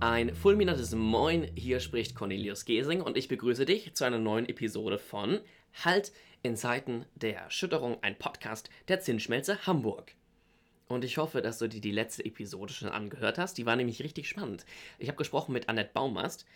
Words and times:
Ein 0.00 0.32
fulminantes 0.32 0.94
Moin, 0.94 1.50
hier 1.56 1.80
spricht 1.80 2.14
Cornelius 2.14 2.64
Gesing 2.64 3.00
und 3.00 3.16
ich 3.16 3.26
begrüße 3.26 3.64
dich 3.64 3.94
zu 3.94 4.04
einer 4.04 4.20
neuen 4.20 4.48
Episode 4.48 4.96
von 4.96 5.40
Halt 5.84 6.12
in 6.44 6.56
Zeiten 6.56 7.04
der 7.16 7.36
Erschütterung, 7.36 7.96
ein 8.00 8.16
Podcast 8.16 8.70
der 8.86 9.00
Zinsschmelze 9.00 9.66
Hamburg. 9.66 10.12
Und 10.86 11.02
ich 11.02 11.18
hoffe, 11.18 11.42
dass 11.42 11.58
du 11.58 11.68
dir 11.68 11.80
die 11.80 11.90
letzte 11.90 12.24
Episode 12.24 12.72
schon 12.72 12.90
angehört 12.90 13.38
hast. 13.38 13.58
Die 13.58 13.66
war 13.66 13.74
nämlich 13.74 14.00
richtig 14.00 14.28
spannend. 14.28 14.64
Ich 15.00 15.08
habe 15.08 15.18
gesprochen 15.18 15.52
mit 15.52 15.68
Annette 15.68 15.90
Baumast 15.92 16.46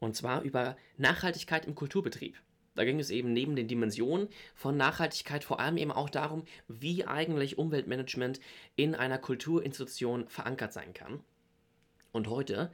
und 0.00 0.16
zwar 0.16 0.40
über 0.40 0.74
Nachhaltigkeit 0.96 1.66
im 1.66 1.74
Kulturbetrieb. 1.74 2.40
Da 2.74 2.86
ging 2.86 3.00
es 3.00 3.10
eben 3.10 3.34
neben 3.34 3.54
den 3.54 3.68
Dimensionen 3.68 4.28
von 4.54 4.78
Nachhaltigkeit 4.78 5.44
vor 5.44 5.60
allem 5.60 5.76
eben 5.76 5.92
auch 5.92 6.08
darum, 6.08 6.44
wie 6.68 7.04
eigentlich 7.04 7.58
Umweltmanagement 7.58 8.40
in 8.76 8.94
einer 8.94 9.18
Kulturinstitution 9.18 10.26
verankert 10.28 10.72
sein 10.72 10.94
kann. 10.94 11.20
Und 12.12 12.28
heute 12.28 12.70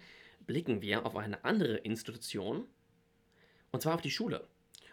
blicken 0.46 0.82
wir 0.82 1.06
auf 1.06 1.16
eine 1.16 1.44
andere 1.44 1.76
Institution, 1.76 2.66
und 3.72 3.82
zwar 3.82 3.94
auf 3.94 4.02
die 4.02 4.10
Schule. 4.10 4.46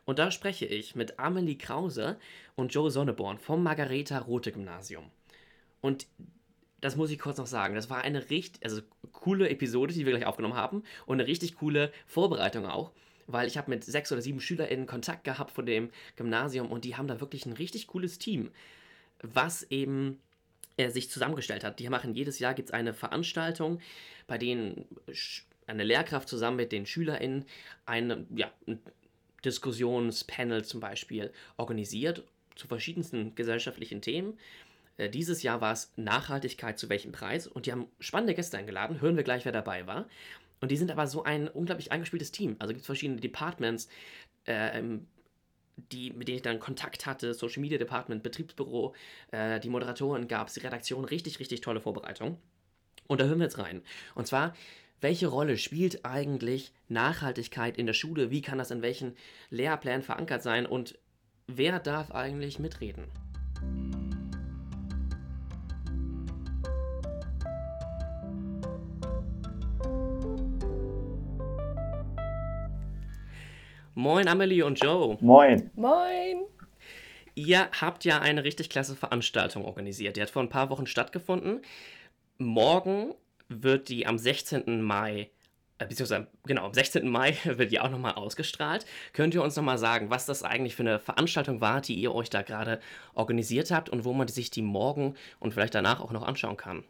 Und 0.06 0.18
da 0.20 0.32
spreche 0.32 0.66
ich 0.66 0.96
mit 0.96 1.20
Amelie 1.20 1.58
Krause 1.58 2.18
und 2.56 2.74
Joe 2.74 2.90
Sonneborn 2.90 3.38
vom 3.38 3.62
Margareta 3.62 4.18
Rote 4.20 4.52
Gymnasium. 4.52 5.12
Und 5.80 6.08
das 6.80 6.96
muss 6.96 7.12
ich 7.12 7.20
kurz 7.20 7.38
noch 7.38 7.48
sagen. 7.48 7.76
Das 7.76 7.92
war 7.92 8.02
eine 8.02 8.30
richtig, 8.32 8.64
also 8.64 8.82
coole 9.12 9.50
Episode, 9.50 9.94
die 9.94 10.06
wir 10.06 10.14
gleich 10.14 10.26
aufgenommen 10.26 10.56
haben 10.56 10.84
und 11.06 11.20
eine 11.20 11.28
richtig 11.28 11.56
coole 11.56 11.92
Vorbereitung 12.08 12.66
auch 12.66 12.92
weil 13.32 13.48
ich 13.48 13.58
habe 13.58 13.70
mit 13.70 13.84
sechs 13.84 14.12
oder 14.12 14.22
sieben 14.22 14.42
SchülerInnen 14.42 14.86
Kontakt 14.86 15.24
gehabt 15.24 15.52
von 15.52 15.66
dem 15.66 15.90
Gymnasium 16.16 16.72
und 16.72 16.86
die 16.86 16.96
haben 16.96 17.08
da 17.08 17.20
wirklich 17.20 17.46
ein 17.46 17.54
richtig 17.54 17.88
cooles 17.88 18.20
Team, 18.20 18.52
was 19.22 19.64
eben 19.64 20.20
äh, 20.78 20.90
sich 20.90 21.10
zusammengestellt 21.10 21.64
hat. 21.64 21.80
Die 21.80 21.90
machen 21.90 22.14
jedes 22.14 22.40
Jahr 22.40 22.54
gibt 22.54 22.70
es 22.70 22.74
eine 22.74 22.94
Veranstaltung, 22.94 23.80
bei 24.28 24.38
denen 24.38 24.86
eine 25.68 25.84
Lehrkraft 25.84 26.28
zusammen 26.28 26.58
mit 26.58 26.72
den 26.72 26.86
SchülerInnen 26.86 27.46
eine, 27.86 28.26
ja, 28.36 28.52
ein 28.68 28.80
Diskussionspanel 29.44 30.64
zum 30.66 30.80
Beispiel 30.80 31.32
organisiert 31.58 32.24
zu 32.56 32.68
verschiedensten 32.68 33.34
gesellschaftlichen 33.36 34.02
Themen. 34.02 34.38
Äh, 34.98 35.10
dieses 35.10 35.44
Jahr 35.44 35.62
war 35.62 35.74
es 35.74 35.92
Nachhaltigkeit 35.96 36.78
zu 36.78 36.90
welchem 36.90 37.12
Preis 37.12 37.48
und 37.48 37.66
die 37.66 37.72
haben 37.72 37.88
spannende 38.00 38.36
Gäste 38.36 38.58
eingeladen. 38.58 39.02
Hören 39.02 39.16
wir 39.16 39.24
gleich, 39.24 39.46
wer 39.46 39.52
dabei 39.52 39.88
war. 39.88 40.08
Und 40.60 40.70
die 40.70 40.78
sind 40.78 40.92
aber 40.92 41.08
so 41.08 41.24
ein 41.24 41.48
unglaublich 41.48 41.92
eingespieltes 41.92 42.32
Team. 42.32 42.56
Also 42.60 42.74
gibt 42.74 42.82
es 42.82 42.86
verschiedene 42.86 43.20
Departments, 43.20 43.90
äh, 44.46 44.82
die, 45.92 46.12
mit 46.12 46.28
denen 46.28 46.38
ich 46.38 46.42
dann 46.42 46.60
Kontakt 46.60 47.06
hatte, 47.06 47.34
Social 47.34 47.62
Media 47.62 47.78
Department, 47.78 48.24
Betriebsbüro, 48.24 48.94
äh, 49.32 49.60
die 49.60 49.70
Moderatoren 49.70 50.28
gab 50.28 50.48
es, 50.48 50.56
die 50.56 50.62
Redaktion, 50.62 51.06
richtig, 51.06 51.40
richtig 51.40 51.62
tolle 51.62 51.82
Vorbereitung. 51.82 52.38
Und 53.08 53.22
da 53.22 53.26
hören 53.26 53.40
wir 53.40 53.46
jetzt 53.46 53.58
rein. 53.58 53.82
Und 54.16 54.28
zwar, 54.28 54.56
welche 55.02 55.28
Rolle 55.28 55.58
spielt 55.58 56.06
eigentlich 56.06 56.72
Nachhaltigkeit 56.88 57.78
in 57.78 57.88
der 57.88 57.94
Schule? 57.94 58.32
Wie 58.32 58.42
kann 58.42 58.60
das 58.60 58.72
in 58.72 58.82
welchen 58.82 59.16
Lehrplänen 59.50 60.04
verankert 60.04 60.44
sein? 60.44 60.66
Und 60.66 60.98
wer 61.48 61.80
darf 61.80 62.12
eigentlich 62.12 62.60
mitreden? 62.60 63.06
Moin 73.94 74.30
Amelie 74.30 74.64
und 74.64 74.82
Joe. 74.82 75.18
Moin. 75.20 75.70
Moin. 75.76 76.46
Ihr 77.36 77.70
habt 77.80 78.06
ja 78.06 78.20
eine 78.20 78.46
richtig 78.46 78.70
klasse 78.70 78.96
Veranstaltung 78.96 79.66
organisiert. 79.66 80.16
Die 80.16 80.22
hat 80.22 80.30
vor 80.30 80.42
ein 80.42 80.50
paar 80.50 80.70
Wochen 80.70 80.88
stattgefunden. 80.88 81.62
Morgen 82.38 83.14
wird 83.50 83.90
die 83.90 84.08
am 84.08 84.18
16. 84.18 84.82
Mai, 84.82 85.30
äh, 85.78 85.86
beziehungsweise 85.86 86.28
genau, 86.46 86.68
am 86.68 86.74
16. 86.74 87.06
Mai 87.10 87.36
wird 87.44 87.74
die 87.74 87.82
auch 87.82 87.90
nochmal 87.90 88.14
ausgestrahlt. 88.14 88.86
Könnt 89.12 89.34
ihr 89.34 89.44
uns 89.44 89.58
nochmal 89.58 89.78
sagen, 89.78 90.10
was 90.10 90.26
das 90.26 90.44
eigentlich 90.44 90.76
für 90.76 90.84
eine 90.84 91.00
Veranstaltung 91.00 91.60
war, 91.60 91.82
die 91.82 91.96
ihr 91.96 92.16
euch 92.16 92.30
da 92.30 92.44
gerade 92.44 92.80
organisiert 93.14 93.72
habt 93.72 93.90
und 93.90 94.06
wo 94.06 94.14
man 94.14 94.30
sich 94.30 94.52
die 94.52 94.62
morgen 94.62 95.16
und 95.42 95.54
vielleicht 95.54 95.76
danach 95.76 96.00
auch 96.00 96.12
noch 96.12 96.24
anschauen 96.24 96.56
kann? 96.56 96.86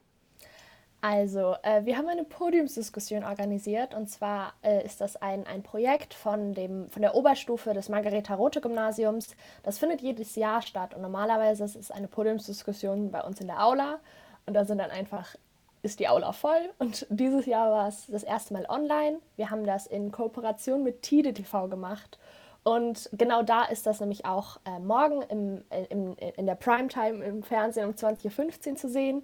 Also, 1.03 1.55
äh, 1.63 1.83
wir 1.83 1.97
haben 1.97 2.07
eine 2.07 2.23
Podiumsdiskussion 2.23 3.23
organisiert 3.23 3.95
und 3.95 4.07
zwar 4.07 4.53
äh, 4.61 4.85
ist 4.85 5.01
das 5.01 5.15
ein, 5.15 5.47
ein 5.47 5.63
Projekt 5.63 6.13
von, 6.13 6.53
dem, 6.53 6.91
von 6.91 7.01
der 7.01 7.15
Oberstufe 7.15 7.73
des 7.73 7.89
Margareta-Rote-Gymnasiums. 7.89 9.35
Das 9.63 9.79
findet 9.79 10.01
jedes 10.01 10.35
Jahr 10.35 10.61
statt 10.61 10.93
und 10.93 11.01
normalerweise 11.01 11.63
ist 11.63 11.75
es 11.75 11.89
eine 11.89 12.07
Podiumsdiskussion 12.07 13.09
bei 13.09 13.23
uns 13.23 13.41
in 13.41 13.47
der 13.47 13.65
Aula 13.65 13.99
und 14.45 14.53
da 14.53 14.63
sind 14.63 14.77
dann 14.77 14.91
einfach, 14.91 15.35
ist 15.81 15.99
die 15.99 16.07
Aula 16.07 16.33
voll 16.33 16.69
und 16.77 17.07
dieses 17.09 17.47
Jahr 17.47 17.71
war 17.71 17.87
es 17.87 18.05
das 18.05 18.21
erste 18.21 18.53
Mal 18.53 18.67
online. 18.69 19.17
Wir 19.37 19.49
haben 19.49 19.65
das 19.65 19.87
in 19.87 20.11
Kooperation 20.11 20.83
mit 20.83 21.01
Tide 21.01 21.33
TV 21.33 21.67
gemacht 21.67 22.19
und 22.61 23.09
genau 23.13 23.41
da 23.41 23.63
ist 23.63 23.87
das 23.87 24.01
nämlich 24.01 24.25
auch 24.27 24.59
äh, 24.65 24.77
morgen 24.77 25.23
im, 25.23 25.63
im, 25.89 26.15
in 26.15 26.45
der 26.45 26.53
Primetime 26.53 27.25
im 27.25 27.41
Fernsehen 27.41 27.87
um 27.87 27.95
20.15 27.95 28.69
Uhr 28.69 28.75
zu 28.75 28.87
sehen. 28.87 29.23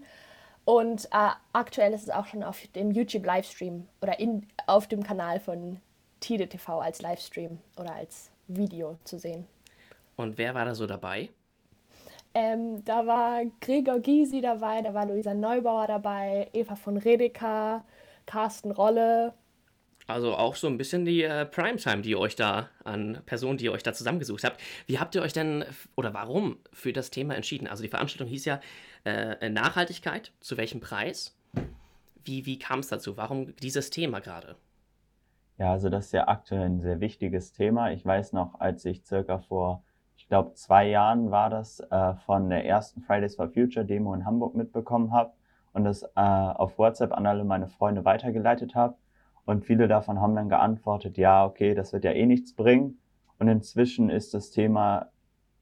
Und 0.67 1.05
äh, 1.13 1.29
aktuell 1.53 1.93
ist 1.93 2.03
es 2.03 2.09
auch 2.09 2.25
schon 2.25 2.43
auf 2.43 2.59
dem 2.75 2.91
YouTube-Livestream 2.91 3.87
oder 4.01 4.19
in, 4.19 4.45
auf 4.65 4.85
dem 4.85 5.01
Kanal 5.01 5.39
von 5.39 5.79
Tide 6.19 6.49
TV 6.49 6.81
als 6.81 7.01
Livestream 7.01 7.59
oder 7.77 7.95
als 7.95 8.31
Video 8.49 8.97
zu 9.05 9.17
sehen. 9.17 9.47
Und 10.17 10.37
wer 10.37 10.53
war 10.53 10.65
da 10.65 10.75
so 10.75 10.85
dabei? 10.85 11.29
Ähm, 12.33 12.83
da 12.83 13.07
war 13.07 13.43
Gregor 13.61 14.01
Gysi 14.01 14.41
dabei, 14.41 14.81
da 14.81 14.93
war 14.93 15.05
Luisa 15.05 15.33
Neubauer 15.33 15.87
dabei, 15.87 16.49
Eva 16.51 16.75
von 16.75 16.97
Redeker, 16.97 17.85
Carsten 18.25 18.71
Rolle, 18.71 19.33
also 20.07 20.35
auch 20.35 20.55
so 20.55 20.67
ein 20.67 20.77
bisschen 20.77 21.03
die 21.03 21.23
äh, 21.23 21.45
Primetime, 21.45 22.01
die 22.01 22.11
ihr 22.11 22.19
euch 22.19 22.35
da 22.35 22.69
an 22.85 23.19
Personen, 23.25 23.57
die 23.57 23.65
ihr 23.65 23.73
euch 23.73 23.83
da 23.83 23.91
zusammengesucht 23.93 24.45
habt. 24.45 24.61
Wie 24.87 24.99
habt 24.99 25.13
ihr 25.15 25.21
euch 25.21 25.33
denn 25.33 25.65
oder 25.95 26.13
warum 26.13 26.57
für 26.71 26.93
das 26.93 27.09
Thema 27.09 27.35
entschieden? 27.35 27.67
Also 27.67 27.83
die 27.83 27.89
Veranstaltung 27.89 28.27
hieß 28.27 28.45
ja 28.45 28.61
äh, 29.03 29.49
Nachhaltigkeit. 29.49 30.31
Zu 30.39 30.55
welchem 30.57 30.79
Preis? 30.79 31.37
Wie, 32.23 32.45
wie 32.45 32.57
kam 32.57 32.79
es 32.79 32.87
dazu? 32.87 33.17
Warum 33.17 33.53
dieses 33.57 33.89
Thema 33.89 34.19
gerade? 34.19 34.55
Ja, 35.57 35.71
also 35.71 35.89
das 35.89 36.07
ist 36.07 36.11
ja 36.13 36.27
aktuell 36.27 36.63
ein 36.63 36.79
sehr 36.79 37.01
wichtiges 37.01 37.51
Thema. 37.51 37.91
Ich 37.91 38.05
weiß 38.05 38.31
noch, 38.31 38.59
als 38.59 38.85
ich 38.85 39.03
circa 39.03 39.39
vor, 39.39 39.83
ich 40.15 40.27
glaube, 40.29 40.53
zwei 40.53 40.87
Jahren 40.87 41.31
war 41.31 41.49
das, 41.49 41.79
äh, 41.79 42.13
von 42.25 42.49
der 42.49 42.65
ersten 42.65 43.01
Fridays 43.01 43.35
for 43.35 43.49
Future 43.49 43.85
Demo 43.85 44.13
in 44.13 44.25
Hamburg 44.25 44.55
mitbekommen 44.55 45.11
habe 45.11 45.33
und 45.73 45.83
das 45.83 46.03
äh, 46.03 46.09
auf 46.15 46.77
WhatsApp 46.77 47.11
an 47.11 47.25
alle 47.25 47.43
meine 47.43 47.67
Freunde 47.67 48.05
weitergeleitet 48.05 48.73
habe 48.73 48.95
und 49.47 49.65
viele 49.65 49.87
davon 49.87 50.19
haben 50.19 50.35
dann 50.35 50.49
geantwortet, 50.49 51.17
ja, 51.17 51.45
okay, 51.45 51.73
das 51.73 51.93
wird 51.93 52.03
ja 52.03 52.11
eh 52.11 52.25
nichts 52.25 52.53
bringen. 52.53 52.99
Und 53.39 53.47
inzwischen 53.47 54.09
ist 54.09 54.33
das 54.33 54.51
Thema 54.51 55.07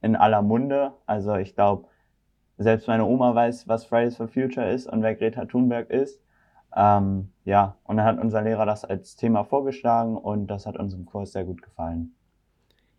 in 0.02 0.16
aller 0.16 0.42
Munde. 0.42 0.94
Also 1.06 1.36
ich 1.36 1.54
glaube, 1.54 1.88
selbst 2.58 2.88
meine 2.88 3.06
Oma 3.06 3.36
weiß, 3.36 3.68
was 3.68 3.86
Fridays 3.86 4.18
for 4.18 4.28
Future 4.28 4.68
ist 4.68 4.88
und 4.88 5.04
wer 5.04 5.14
Greta 5.14 5.46
Thunberg 5.46 5.92
ist. 5.92 6.20
Ähm, 6.76 7.32
ja, 7.44 7.78
und 7.84 7.98
dann 7.98 8.08
hat 8.08 8.20
unser 8.20 8.42
Lehrer 8.42 8.66
das 8.66 8.86
als 8.86 9.18
Thema 9.18 9.44
vorgeschlagen 9.44 10.18
und 10.18 10.48
das 10.48 10.66
hat 10.66 10.78
unserem 10.78 11.06
Kurs 11.06 11.34
sehr 11.34 11.46
gut 11.46 11.62
gefallen. 11.62 12.16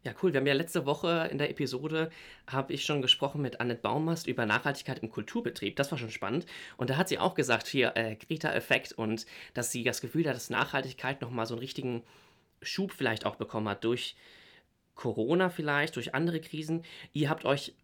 Ja, 0.07 0.15
cool. 0.23 0.33
Wir 0.33 0.39
haben 0.39 0.47
ja 0.47 0.55
letzte 0.55 0.87
Woche 0.87 1.29
in 1.33 1.39
der 1.39 1.51
Episode, 1.51 2.11
habe 2.47 2.73
ich 2.73 2.85
schon 2.85 3.03
gesprochen 3.03 3.43
mit 3.43 3.61
Annette 3.61 3.81
Baumast 3.83 4.29
über 4.29 4.47
Nachhaltigkeit 4.47 5.01
im 5.01 5.11
Kulturbetrieb. 5.11 5.75
Das 5.75 5.91
war 5.91 5.99
schon 5.99 6.13
spannend. 6.13 6.47
Und 6.77 6.91
da 6.91 6.97
hat 6.97 7.09
sie 7.09 7.19
auch 7.19 7.35
gesagt, 7.35 7.67
hier 7.67 7.97
äh, 7.97 8.15
Greta-Effekt 8.15 8.93
und 8.93 9.27
dass 9.53 9.73
sie 9.73 9.83
das 9.83 10.01
Gefühl 10.01 10.29
hat, 10.29 10.37
dass 10.37 10.49
Nachhaltigkeit 10.49 11.21
nochmal 11.23 11.45
so 11.47 11.55
einen 11.55 11.59
richtigen 11.59 12.05
Schub 12.63 12.93
vielleicht 12.93 13.27
auch 13.27 13.35
bekommen 13.35 13.69
hat 13.69 13.83
durch 13.83 14.15
Corona 14.95 15.51
vielleicht, 15.51 15.97
durch 15.97 16.15
andere 16.15 16.41
Krisen. 16.41 16.85
Ihr 17.13 17.29
habt 17.29 17.45
euch, 17.45 17.75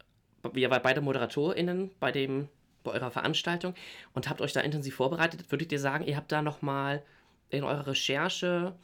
ihr 0.55 0.71
wart 0.71 0.85
beide 0.85 1.01
ModeratorInnen 1.01 1.91
bei 1.99 2.13
dem, 2.13 2.49
bei 2.85 2.93
eurer 2.93 3.11
Veranstaltung 3.11 3.75
und 4.15 4.31
habt 4.31 4.41
euch 4.41 4.53
da 4.53 4.61
intensiv 4.61 4.95
vorbereitet. 4.95 5.51
Würdet 5.51 5.73
ihr 5.73 5.81
sagen, 5.81 6.05
ihr 6.05 6.17
habt 6.17 6.31
da 6.31 6.41
nochmal 6.41 7.03
in 7.51 7.65
eurer 7.65 7.89
Recherche 7.89 8.77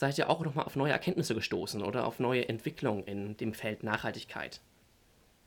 seid 0.00 0.16
ihr 0.16 0.30
auch 0.30 0.40
nochmal 0.40 0.64
auf 0.64 0.76
neue 0.76 0.92
Erkenntnisse 0.92 1.34
gestoßen 1.34 1.82
oder 1.82 2.06
auf 2.06 2.20
neue 2.20 2.48
Entwicklungen 2.48 3.04
in 3.04 3.36
dem 3.36 3.52
Feld 3.52 3.82
Nachhaltigkeit? 3.82 4.60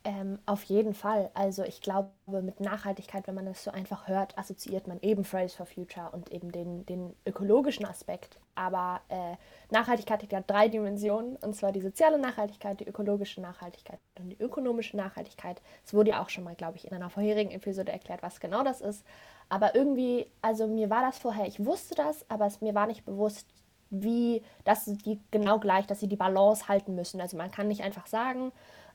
Ähm, 0.06 0.38
auf 0.46 0.64
jeden 0.66 0.94
Fall. 0.94 1.32
Also 1.34 1.64
ich 1.64 1.82
glaube, 1.82 2.12
mit 2.28 2.60
Nachhaltigkeit, 2.60 3.26
wenn 3.26 3.34
man 3.34 3.46
das 3.46 3.64
so 3.64 3.72
einfach 3.72 4.08
hört, 4.08 4.38
assoziiert 4.38 4.86
man 4.86 5.00
eben 5.02 5.24
Fridays 5.24 5.56
for 5.56 5.66
Future 5.66 6.12
und 6.12 6.32
eben 6.32 6.52
den, 6.52 6.86
den 6.86 7.16
ökologischen 7.26 7.86
Aspekt. 7.86 8.38
Aber 8.54 9.02
äh, 9.10 9.38
Nachhaltigkeit 9.72 10.22
hat 10.22 10.32
ja 10.32 10.42
drei 10.42 10.68
Dimensionen, 10.68 11.38
und 11.38 11.56
zwar 11.56 11.72
die 11.72 11.82
soziale 11.82 12.20
Nachhaltigkeit, 12.20 12.80
die 12.80 12.88
ökologische 12.88 13.42
Nachhaltigkeit 13.42 14.00
und 14.20 14.30
die 14.30 14.40
ökonomische 14.40 14.98
Nachhaltigkeit. 14.98 15.64
Es 15.84 15.96
wurde 15.96 16.12
ja 16.12 16.22
auch 16.22 16.30
schon 16.30 16.44
mal, 16.44 16.54
glaube 16.54 16.78
ich, 16.78 16.86
in 16.86 16.94
einer 16.94 17.10
vorherigen 17.10 17.52
Episode 17.52 17.92
erklärt, 17.92 18.22
was 18.22 18.40
genau 18.40 18.64
das 18.64 18.82
ist. 18.82 19.04
Aber 19.50 19.74
irgendwie, 19.74 20.28
also 20.44 20.68
mir 20.68 20.92
war 20.92 21.02
das 21.02 21.18
vorher, 21.18 21.48
ich 21.48 21.66
wusste 21.66 21.96
das, 21.96 22.30
aber 22.30 22.46
es, 22.46 22.62
mir 22.62 22.76
war 22.76 22.86
nicht 22.86 23.06
bewusst, 23.06 23.48
wie, 23.94 24.42
dass 24.66 24.86
die 24.86 25.20
genau 25.32 25.60
gleich, 25.60 25.88
dass 25.88 26.00
sie 26.00 26.08
die 26.10 26.16
Balance 26.18 26.68
halten 26.68 26.96
müssen. 26.96 27.22
Also 27.22 27.38
man 27.38 27.52
kann 27.52 27.68
nicht 27.68 27.84
einfach 27.84 28.08
sagen, 28.08 28.52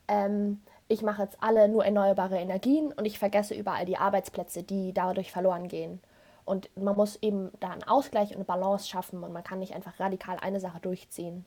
ähm, 0.09 0.61
ich 0.89 1.03
mache 1.03 1.23
jetzt 1.23 1.37
alle 1.43 1.69
nur 1.69 1.85
erneuerbare 1.85 2.39
Energien 2.39 2.93
und 2.93 3.05
ich 3.05 3.19
vergesse 3.19 3.55
überall 3.55 3.85
die 3.87 3.99
Arbeitsplätze, 3.99 4.63
die 4.63 4.93
dadurch 4.93 5.33
verloren 5.33 5.69
gehen. 5.69 6.01
und 6.45 6.71
man 6.77 6.97
muss 6.97 7.17
eben 7.23 7.51
da 7.61 7.71
einen 7.71 7.85
Ausgleich 7.85 8.31
und 8.31 8.37
eine 8.37 8.45
Balance 8.45 8.89
schaffen 8.89 9.23
und 9.23 9.33
man 9.33 9.45
kann 9.45 9.59
nicht 9.59 9.75
einfach 9.75 10.01
radikal 10.01 10.39
eine 10.41 10.61
Sache 10.61 10.81
durchziehen. 10.81 11.45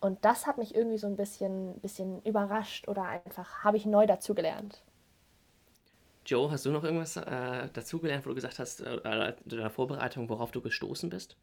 Und 0.00 0.24
das 0.24 0.46
hat 0.46 0.58
mich 0.58 0.74
irgendwie 0.74 0.98
so 0.98 1.06
ein 1.06 1.16
bisschen, 1.16 1.78
bisschen 1.80 2.22
überrascht 2.22 2.88
oder 2.88 3.04
einfach 3.04 3.62
habe 3.62 3.76
ich 3.76 3.86
neu 3.86 4.06
dazugelernt. 4.06 4.82
Joe, 6.24 6.50
hast 6.50 6.64
du 6.66 6.70
noch 6.70 6.84
irgendwas 6.84 7.16
äh, 7.16 7.68
dazugelernt, 7.72 8.24
wo 8.24 8.30
du 8.30 8.36
gesagt 8.36 8.58
hast, 8.58 8.80
äh, 8.80 9.34
in 9.44 9.56
der 9.56 9.70
Vorbereitung, 9.70 10.28
worauf 10.28 10.50
du 10.52 10.60
gestoßen 10.60 11.10
bist? 11.10 11.36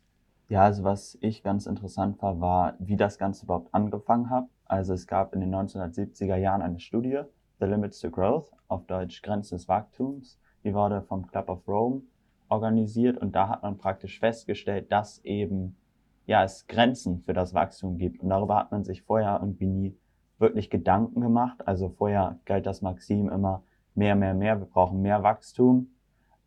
Ja, 0.50 0.64
also 0.64 0.84
was 0.84 1.16
ich 1.22 1.44
ganz 1.44 1.68
interessant 1.68 2.20
war, 2.24 2.42
war, 2.42 2.74
wie 2.80 2.98
das 2.98 3.20
Ganze 3.20 3.46
überhaupt 3.46 3.72
angefangen 3.72 4.32
hat. 4.32 4.48
Also 4.66 4.94
es 4.94 5.06
gab 5.06 5.34
in 5.36 5.42
den 5.42 5.54
1970er 5.54 6.38
Jahren 6.38 6.64
eine 6.64 6.80
Studie, 6.80 7.22
The 7.60 7.66
Limits 7.68 8.00
to 8.00 8.10
Growth, 8.10 8.52
auf 8.68 8.86
Deutsch 8.88 9.22
Grenzen 9.22 9.58
des 9.58 9.68
Wachstums. 9.68 10.40
Die 10.64 10.74
wurde 10.74 11.04
vom 11.04 11.28
Club 11.28 11.50
of 11.50 11.68
Rome 11.68 12.02
organisiert 12.50 13.20
und 13.20 13.36
da 13.36 13.48
hat 13.48 13.62
man 13.62 13.78
praktisch 13.78 14.20
festgestellt, 14.20 14.92
dass 14.92 15.24
eben 15.24 15.78
ja, 16.26 16.44
es 16.44 16.66
Grenzen 16.66 17.22
für 17.22 17.34
das 17.34 17.54
Wachstum 17.54 18.00
gibt. 18.00 18.24
Und 18.24 18.30
darüber 18.30 18.56
hat 18.56 18.72
man 18.72 18.84
sich 18.84 19.04
vorher 19.04 19.38
irgendwie 19.42 19.68
nie 19.68 19.98
wirklich 20.40 20.72
Gedanken 20.72 21.22
gemacht. 21.22 21.68
Also 21.68 21.90
vorher 21.90 22.40
galt 22.46 22.66
das 22.66 22.82
Maxim 22.82 23.30
immer 23.30 23.62
mehr, 23.94 24.16
mehr, 24.16 24.34
mehr, 24.34 24.60
wir 24.60 24.66
brauchen 24.66 25.02
mehr 25.04 25.22
Wachstum. 25.22 25.92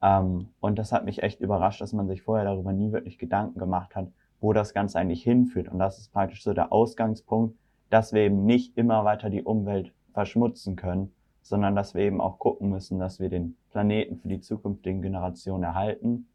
Ähm, 0.03 0.49
und 0.61 0.79
das 0.79 0.93
hat 0.93 1.05
mich 1.05 1.23
echt 1.23 1.41
überrascht, 1.41 1.81
dass 1.81 1.93
man 1.93 2.09
sich 2.09 2.23
vorher 2.23 2.45
darüber 2.45 2.73
nie 2.73 2.93
wirklich 2.93 3.19
Gedanken 3.19 3.59
gemacht 3.59 3.95
hat, 3.95 4.09
wo 4.41 4.53
das 4.53 4.75
Ganze 4.75 4.99
eigentlich 4.99 5.23
hinführt. 5.23 5.69
Und 5.69 5.79
das 5.79 5.99
ist 5.99 6.13
praktisch 6.13 6.43
so 6.43 6.53
der 6.53 6.73
Ausgangspunkt, 6.73 7.57
dass 7.89 8.13
wir 8.13 8.23
eben 8.23 8.45
nicht 8.45 8.77
immer 8.77 9.05
weiter 9.05 9.31
die 9.31 9.43
Umwelt 9.43 9.93
verschmutzen 10.13 10.77
können, 10.77 11.13
sondern 11.43 11.77
dass 11.77 11.95
wir 11.95 12.03
eben 12.03 12.21
auch 12.21 12.39
gucken 12.39 12.69
müssen, 12.69 12.99
dass 12.99 13.21
wir 13.21 13.29
den 13.29 13.57
Planeten 13.71 14.19
für 14.19 14.29
die 14.29 14.41
zukünftigen 14.41 15.03
Generationen 15.03 15.63
erhalten. 15.63 16.27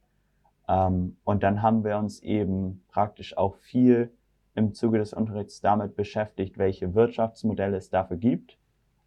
Ähm, 0.68 1.18
und 1.24 1.44
dann 1.44 1.62
haben 1.62 1.84
wir 1.84 1.98
uns 1.98 2.22
eben 2.22 2.84
praktisch 2.90 3.38
auch 3.38 3.56
viel 3.58 4.12
im 4.56 4.74
Zuge 4.74 4.98
des 4.98 5.14
Unterrichts 5.14 5.62
damit 5.62 5.96
beschäftigt, 5.96 6.58
welche 6.58 6.96
Wirtschaftsmodelle 6.96 7.78
es 7.78 7.90
dafür 7.90 8.18
gibt. 8.18 8.58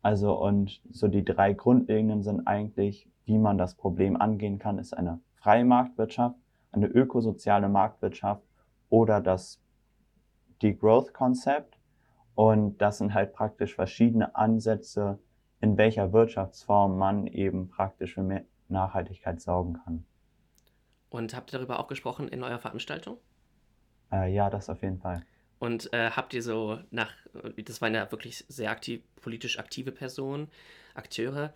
Also 0.02 0.35
und 0.35 0.81
so 0.91 1.08
die 1.08 1.25
drei 1.25 1.52
grundlegenden 1.52 2.23
sind 2.23 2.47
eigentlich, 2.47 3.08
wie 3.25 3.38
man 3.38 3.58
das 3.58 3.75
Problem 3.75 4.17
angehen 4.17 4.58
kann, 4.58 4.79
ist 4.79 4.97
eine 4.97 5.20
freie 5.35 5.64
Marktwirtschaft, 5.64 6.37
eine 6.73 6.87
ökosoziale 6.87 7.69
Marktwirtschaft 7.69 8.43
oder 8.88 9.20
das 9.20 9.61
Degrowth-Konzept. 10.62 11.79
Und 12.35 12.79
das 12.79 12.99
sind 12.99 13.12
halt 13.12 13.35
praktisch 13.35 13.75
verschiedene 13.75 14.35
Ansätze, 14.35 15.19
in 15.61 15.76
welcher 15.76 16.12
Wirtschaftsform 16.12 16.97
man 16.97 17.26
eben 17.26 17.69
praktisch 17.69 18.14
für 18.14 18.23
mehr 18.23 18.44
Nachhaltigkeit 18.69 19.41
sorgen 19.41 19.75
kann. 19.85 20.05
Und 21.11 21.35
habt 21.35 21.52
ihr 21.52 21.58
darüber 21.58 21.81
auch 21.81 21.88
gesprochen 21.88 22.29
in 22.29 22.43
eurer 22.43 22.58
Veranstaltung? 22.58 23.19
Äh, 24.12 24.32
ja, 24.32 24.49
das 24.49 24.70
auf 24.70 24.82
jeden 24.82 24.99
Fall. 24.99 25.23
Und 25.61 25.93
äh, 25.93 26.11
habt 26.11 26.35
ihr 26.35 26.43
so 26.43 26.81
nach, 26.91 27.12
das 27.57 27.81
waren 27.81 27.95
ja 27.95 28.11
wirklich 28.11 28.45
sehr 28.49 28.71
aktiv, 28.71 29.03
politisch 29.21 29.59
aktive 29.59 29.93
Personen, 29.93 30.49
Akteure, 30.95 31.53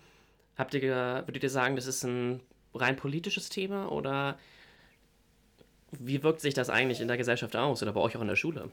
habt 0.56 0.74
ihr, 0.74 1.24
würdet 1.26 1.42
ihr 1.42 1.50
sagen, 1.50 1.74
das 1.74 1.86
ist 1.86 2.04
ein 2.04 2.40
rein 2.74 2.96
politisches 2.96 3.48
Thema 3.48 3.90
oder 3.90 4.38
wie 5.90 6.22
wirkt 6.22 6.40
sich 6.40 6.54
das 6.54 6.70
eigentlich 6.70 7.00
in 7.00 7.08
der 7.08 7.16
Gesellschaft 7.16 7.56
aus 7.56 7.82
oder 7.82 7.92
bei 7.92 8.00
euch 8.00 8.16
auch 8.16 8.20
in 8.20 8.28
der 8.28 8.36
Schule? 8.36 8.70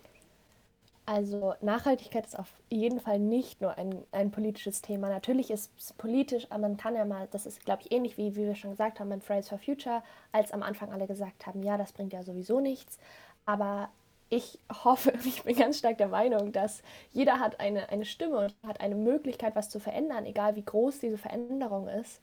Also 1.06 1.56
Nachhaltigkeit 1.62 2.26
ist 2.26 2.38
auf 2.38 2.52
jeden 2.70 3.00
Fall 3.00 3.20
nicht 3.20 3.62
nur 3.62 3.78
ein, 3.78 4.04
ein 4.12 4.32
politisches 4.32 4.82
Thema. 4.82 5.10
Natürlich 5.10 5.50
ist 5.50 5.72
es 5.78 5.94
politisch, 5.94 6.46
aber 6.50 6.62
man 6.62 6.78
kann 6.78 6.96
ja 6.96 7.06
mal, 7.06 7.28
das 7.32 7.46
ist, 7.46 7.66
glaube 7.66 7.84
ich, 7.84 7.92
ähnlich 7.92 8.18
wie, 8.18 8.36
wie 8.36 8.46
wir 8.46 8.56
schon 8.56 8.72
gesagt 8.72 9.00
haben 9.00 9.10
beim 9.10 9.22
Fridays 9.22 9.50
for 9.50 9.58
Future, 9.58 10.04
als 10.32 10.52
am 10.52 10.62
Anfang 10.62 10.92
alle 10.92 11.08
gesagt 11.08 11.48
haben, 11.48 11.64
ja, 11.64 11.78
das 11.78 11.94
bringt 11.94 12.14
ja 12.14 12.22
sowieso 12.22 12.60
nichts. 12.60 13.00
Aber 13.46 13.90
ich 14.32 14.58
hoffe, 14.84 15.14
ich 15.26 15.44
bin 15.44 15.56
ganz 15.56 15.78
stark 15.78 16.00
der 16.00 16.08
Meinung, 16.08 16.52
dass 16.52 16.82
jeder 17.12 17.40
hat 17.40 17.60
eine, 17.60 17.90
eine 17.90 18.06
Stimme 18.06 18.38
und 18.38 18.56
hat 18.66 18.82
eine 18.82 18.96
Möglichkeit, 18.96 19.56
was 19.56 19.70
zu 19.70 19.80
verändern, 19.80 20.26
egal 20.26 20.56
wie 20.56 20.66
groß 20.66 21.00
diese 21.00 21.20
Veränderung 21.20 21.88
ist. 21.88 22.22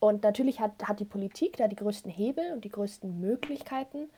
Und 0.00 0.24
natürlich 0.24 0.58
hat, 0.58 0.72
hat 0.82 0.98
die 0.98 1.04
Politik 1.04 1.58
da 1.58 1.68
die 1.68 1.76
größten 1.76 2.10
Hebel 2.10 2.52
und 2.52 2.64
die 2.64 2.70
größten 2.70 3.20
Möglichkeiten. 3.20 4.08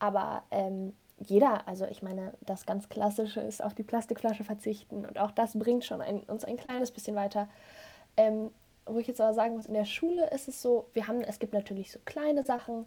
Aber 0.00 0.42
ähm, 0.50 0.92
jeder, 1.18 1.68
also 1.68 1.86
ich 1.86 2.02
meine, 2.02 2.34
das 2.40 2.66
ganz 2.66 2.88
Klassische 2.88 3.40
ist 3.40 3.62
auf 3.62 3.74
die 3.74 3.84
Plastikflasche 3.84 4.42
verzichten 4.42 5.06
und 5.06 5.18
auch 5.18 5.30
das 5.30 5.56
bringt 5.56 5.84
schon 5.84 6.00
ein, 6.00 6.20
uns 6.24 6.44
ein 6.44 6.56
kleines 6.56 6.90
bisschen 6.90 7.14
weiter. 7.14 7.48
Ähm, 8.16 8.50
wo 8.86 8.98
ich 8.98 9.06
jetzt 9.06 9.20
aber 9.20 9.34
sagen 9.34 9.54
muss, 9.54 9.66
in 9.66 9.74
der 9.74 9.84
Schule 9.84 10.28
ist 10.30 10.48
es 10.48 10.60
so, 10.60 10.88
wir 10.94 11.06
haben, 11.06 11.20
es 11.20 11.38
gibt 11.38 11.52
natürlich 11.52 11.92
so 11.92 12.00
kleine 12.04 12.42
Sachen, 12.42 12.86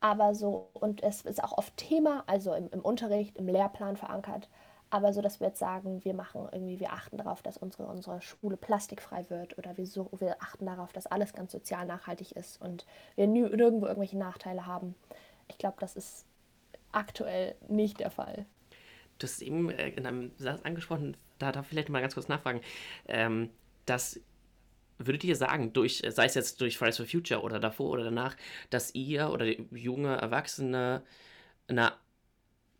aber 0.00 0.34
so, 0.34 0.70
und 0.74 1.02
es 1.02 1.22
ist 1.22 1.42
auch 1.42 1.56
oft 1.56 1.76
Thema, 1.76 2.24
also 2.26 2.54
im, 2.54 2.68
im 2.70 2.80
Unterricht, 2.80 3.36
im 3.36 3.48
Lehrplan 3.48 3.96
verankert, 3.96 4.48
aber 4.90 5.12
so, 5.12 5.20
dass 5.20 5.40
wir 5.40 5.48
jetzt 5.48 5.58
sagen, 5.58 6.02
wir 6.04 6.14
machen 6.14 6.48
irgendwie, 6.50 6.80
wir 6.80 6.92
achten 6.92 7.18
darauf, 7.18 7.42
dass 7.42 7.58
unsere, 7.58 7.84
unsere 7.86 8.22
Schule 8.22 8.56
plastikfrei 8.56 9.28
wird 9.28 9.58
oder 9.58 9.76
wir, 9.76 9.86
so, 9.86 10.08
wir 10.18 10.40
achten 10.40 10.64
darauf, 10.64 10.92
dass 10.92 11.06
alles 11.06 11.34
ganz 11.34 11.52
sozial 11.52 11.86
nachhaltig 11.86 12.32
ist 12.32 12.60
und 12.60 12.86
wir 13.14 13.26
nirgendwo 13.26 13.86
irgendwelche 13.86 14.16
Nachteile 14.16 14.66
haben. 14.66 14.94
Ich 15.48 15.58
glaube, 15.58 15.76
das 15.80 15.94
ist 15.94 16.24
aktuell 16.92 17.54
nicht 17.68 18.00
der 18.00 18.10
Fall. 18.10 18.46
Du 19.18 19.26
hast 19.26 19.42
eben 19.42 19.68
äh, 19.70 19.88
in 19.90 20.06
einem 20.06 20.30
Satz 20.38 20.62
angesprochen, 20.62 21.16
da 21.38 21.52
darf 21.52 21.66
ich 21.66 21.70
vielleicht 21.70 21.88
mal 21.90 22.00
ganz 22.00 22.14
kurz 22.14 22.28
nachfragen, 22.28 22.60
ähm, 23.08 23.50
dass 23.84 24.20
würdet 24.98 25.24
ihr 25.24 25.36
sagen, 25.36 25.72
durch, 25.72 26.02
sei 26.08 26.26
es 26.26 26.34
jetzt 26.34 26.60
durch 26.60 26.76
Fridays 26.76 26.96
for 26.96 27.06
Future 27.06 27.42
oder 27.42 27.60
davor 27.60 27.90
oder 27.90 28.04
danach, 28.04 28.36
dass 28.70 28.94
ihr 28.94 29.30
oder 29.30 29.46
junge 29.46 30.16
Erwachsene 30.16 31.02
eine 31.68 31.92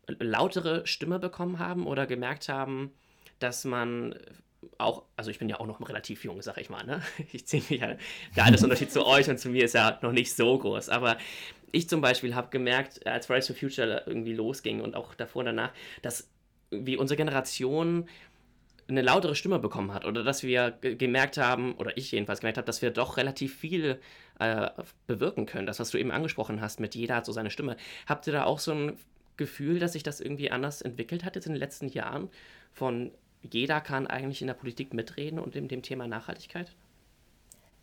lautere 0.07 0.85
Stimme 0.85 1.19
bekommen 1.19 1.59
haben 1.59 1.87
oder 1.87 2.07
gemerkt 2.07 2.49
haben, 2.49 2.91
dass 3.39 3.65
man 3.65 4.15
auch, 4.77 5.03
also 5.15 5.31
ich 5.31 5.39
bin 5.39 5.49
ja 5.49 5.59
auch 5.59 5.67
noch 5.67 5.79
relativ 5.87 6.23
jung, 6.23 6.41
sag 6.41 6.57
ich 6.57 6.69
mal, 6.69 6.85
ne? 6.85 7.01
Ich 7.31 7.45
ziehe 7.45 7.63
mich 7.69 7.79
ja, 7.79 7.95
der 8.35 8.45
Altersunterschied 8.45 8.91
zu 8.91 9.05
euch 9.05 9.29
und 9.29 9.39
zu 9.39 9.49
mir 9.49 9.65
ist 9.65 9.73
ja 9.73 9.99
noch 10.01 10.11
nicht 10.11 10.35
so 10.35 10.57
groß, 10.57 10.89
aber 10.89 11.17
ich 11.71 11.87
zum 11.87 12.01
Beispiel 12.01 12.35
habe 12.35 12.49
gemerkt, 12.49 13.05
als 13.05 13.27
Fridays 13.27 13.47
for 13.47 13.55
Future 13.55 14.03
irgendwie 14.05 14.33
losging 14.33 14.81
und 14.81 14.95
auch 14.95 15.13
davor 15.15 15.41
und 15.41 15.47
danach, 15.47 15.71
dass 16.01 16.29
wie 16.71 16.97
unsere 16.97 17.17
Generation 17.17 18.07
eine 18.89 19.01
lautere 19.01 19.35
Stimme 19.35 19.59
bekommen 19.59 19.93
hat 19.93 20.05
oder 20.05 20.23
dass 20.23 20.43
wir 20.43 20.71
gemerkt 20.71 21.37
haben, 21.37 21.75
oder 21.75 21.97
ich 21.97 22.11
jedenfalls 22.11 22.39
gemerkt 22.41 22.57
habe, 22.57 22.65
dass 22.65 22.81
wir 22.81 22.91
doch 22.91 23.17
relativ 23.17 23.55
viel 23.55 23.99
äh, 24.39 24.69
bewirken 25.07 25.45
können. 25.45 25.67
Das, 25.67 25.79
was 25.79 25.91
du 25.91 25.97
eben 25.97 26.11
angesprochen 26.11 26.61
hast, 26.61 26.79
mit 26.79 26.95
jeder 26.95 27.15
hat 27.15 27.25
so 27.25 27.31
seine 27.31 27.51
Stimme. 27.51 27.77
Habt 28.07 28.27
ihr 28.27 28.33
da 28.33 28.45
auch 28.45 28.59
so 28.59 28.71
ein 28.71 28.97
Gefühl, 29.37 29.79
dass 29.79 29.93
sich 29.93 30.03
das 30.03 30.19
irgendwie 30.19 30.51
anders 30.51 30.81
entwickelt 30.81 31.23
hat 31.23 31.35
jetzt 31.35 31.45
in 31.45 31.53
den 31.53 31.59
letzten 31.59 31.87
Jahren? 31.87 32.29
Von 32.73 33.11
jeder 33.41 33.79
kann 33.79 34.07
eigentlich 34.07 34.41
in 34.41 34.47
der 34.47 34.53
Politik 34.53 34.93
mitreden 34.93 35.39
und 35.39 35.55
in 35.55 35.67
dem 35.67 35.81
Thema 35.81 36.07
Nachhaltigkeit? 36.07 36.75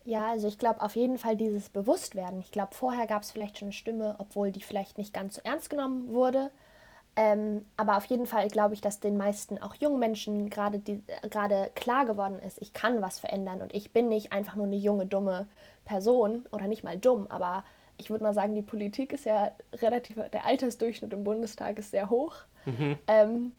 Ja, 0.04 0.30
also 0.30 0.46
ich 0.46 0.58
glaube 0.58 0.82
auf 0.82 0.94
jeden 0.94 1.18
Fall 1.18 1.36
dieses 1.36 1.68
Bewusstwerden. 1.68 2.40
Ich 2.40 2.52
glaube, 2.52 2.74
vorher 2.74 3.06
gab 3.06 3.22
es 3.22 3.32
vielleicht 3.32 3.58
schon 3.58 3.66
eine 3.66 3.72
Stimme, 3.72 4.14
obwohl 4.18 4.52
die 4.52 4.60
vielleicht 4.60 4.98
nicht 4.98 5.12
ganz 5.12 5.36
so 5.36 5.40
ernst 5.42 5.68
genommen 5.68 6.08
wurde. 6.08 6.50
Ähm, 7.18 7.64
aber 7.78 7.96
auf 7.96 8.04
jeden 8.04 8.26
Fall 8.26 8.48
glaube 8.48 8.74
ich, 8.74 8.82
dass 8.82 9.00
den 9.00 9.16
meisten, 9.16 9.60
auch 9.62 9.74
jungen 9.74 9.98
Menschen, 9.98 10.50
gerade 10.50 10.82
gerade 11.30 11.70
klar 11.74 12.04
geworden 12.04 12.38
ist, 12.40 12.60
ich 12.60 12.74
kann 12.74 13.00
was 13.00 13.18
verändern 13.18 13.62
und 13.62 13.74
ich 13.74 13.92
bin 13.92 14.08
nicht 14.08 14.32
einfach 14.32 14.54
nur 14.54 14.66
eine 14.66 14.76
junge, 14.76 15.06
dumme 15.06 15.46
Person 15.86 16.44
oder 16.52 16.66
nicht 16.66 16.84
mal 16.84 16.98
dumm, 16.98 17.26
aber 17.30 17.64
ich 17.96 18.10
würde 18.10 18.22
mal 18.22 18.34
sagen, 18.34 18.54
die 18.54 18.60
Politik 18.60 19.14
ist 19.14 19.24
ja 19.24 19.50
relativ, 19.72 20.16
der 20.30 20.44
Altersdurchschnitt 20.44 21.14
im 21.14 21.24
Bundestag 21.24 21.78
ist 21.78 21.90
sehr 21.90 22.10
hoch. 22.10 22.34
Mhm. 22.66 22.98
Ähm, 23.06 23.52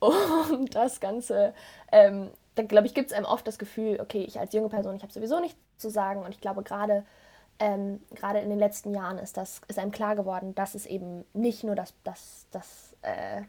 und 0.00 0.74
das 0.74 1.00
Ganze, 1.00 1.54
ähm, 1.90 2.30
da 2.56 2.62
glaube 2.62 2.86
ich, 2.86 2.94
gibt 2.94 3.10
es 3.10 3.16
einem 3.16 3.24
oft 3.24 3.46
das 3.46 3.58
Gefühl, 3.58 4.00
okay, 4.00 4.22
ich 4.22 4.38
als 4.38 4.52
junge 4.52 4.68
Person, 4.68 4.94
ich 4.96 5.02
habe 5.02 5.12
sowieso 5.12 5.40
nichts 5.40 5.58
zu 5.78 5.88
sagen 5.88 6.22
und 6.22 6.34
ich 6.34 6.40
glaube 6.42 6.62
gerade 6.62 7.06
ähm, 7.60 8.00
gerade 8.14 8.38
in 8.38 8.50
den 8.50 8.58
letzten 8.58 8.94
Jahren 8.94 9.18
ist 9.18 9.36
das 9.36 9.60
ist 9.66 9.78
einem 9.78 9.90
klar 9.90 10.14
geworden, 10.14 10.54
dass 10.54 10.74
es 10.74 10.86
eben 10.86 11.24
nicht 11.32 11.64
nur 11.64 11.74
das, 11.74 11.92
das, 12.04 12.46
das 12.52 12.87
äh, 13.02 13.42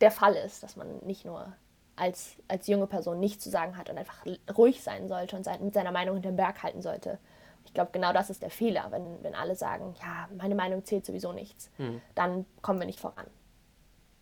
der 0.00 0.10
Fall 0.10 0.34
ist, 0.34 0.62
dass 0.62 0.76
man 0.76 0.98
nicht 1.04 1.24
nur 1.24 1.52
als, 1.96 2.36
als 2.48 2.66
junge 2.66 2.86
Person 2.86 3.20
nichts 3.20 3.44
zu 3.44 3.50
sagen 3.50 3.76
hat 3.76 3.90
und 3.90 3.98
einfach 3.98 4.24
ruhig 4.56 4.82
sein 4.82 5.08
sollte 5.08 5.36
und 5.36 5.44
sein, 5.44 5.62
mit 5.62 5.74
seiner 5.74 5.92
Meinung 5.92 6.14
hinterm 6.16 6.36
Berg 6.36 6.62
halten 6.62 6.82
sollte. 6.82 7.18
Ich 7.64 7.74
glaube, 7.74 7.90
genau 7.92 8.12
das 8.12 8.28
ist 8.28 8.42
der 8.42 8.50
Fehler, 8.50 8.86
wenn, 8.90 9.22
wenn 9.22 9.34
alle 9.34 9.54
sagen, 9.54 9.94
ja, 10.00 10.28
meine 10.36 10.54
Meinung 10.54 10.84
zählt 10.84 11.06
sowieso 11.06 11.32
nichts, 11.32 11.70
mhm. 11.78 12.00
dann 12.14 12.44
kommen 12.60 12.80
wir 12.80 12.86
nicht 12.86 13.00
voran. 13.00 13.26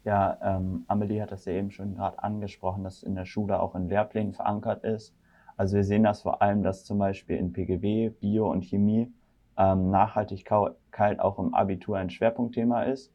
Ja, 0.04 0.38
ähm, 0.42 0.84
Amelie 0.88 1.20
hat 1.20 1.30
das 1.30 1.44
ja 1.44 1.52
eben 1.52 1.70
schon 1.70 1.94
gerade 1.94 2.22
angesprochen, 2.22 2.84
dass 2.84 3.02
in 3.02 3.14
der 3.14 3.26
Schule 3.26 3.60
auch 3.60 3.74
in 3.74 3.88
Lehrplänen 3.88 4.32
verankert 4.32 4.84
ist. 4.84 5.14
Also 5.56 5.76
wir 5.76 5.84
sehen 5.84 6.04
das 6.04 6.22
vor 6.22 6.40
allem, 6.40 6.62
dass 6.62 6.84
zum 6.84 6.98
Beispiel 6.98 7.36
in 7.36 7.52
PGW, 7.52 8.08
Bio 8.08 8.50
und 8.50 8.64
Chemie 8.64 9.12
ähm, 9.58 9.90
Nachhaltigkeit 9.90 11.20
auch 11.20 11.38
im 11.38 11.54
Abitur 11.54 11.98
ein 11.98 12.08
Schwerpunktthema 12.08 12.84
ist. 12.84 13.12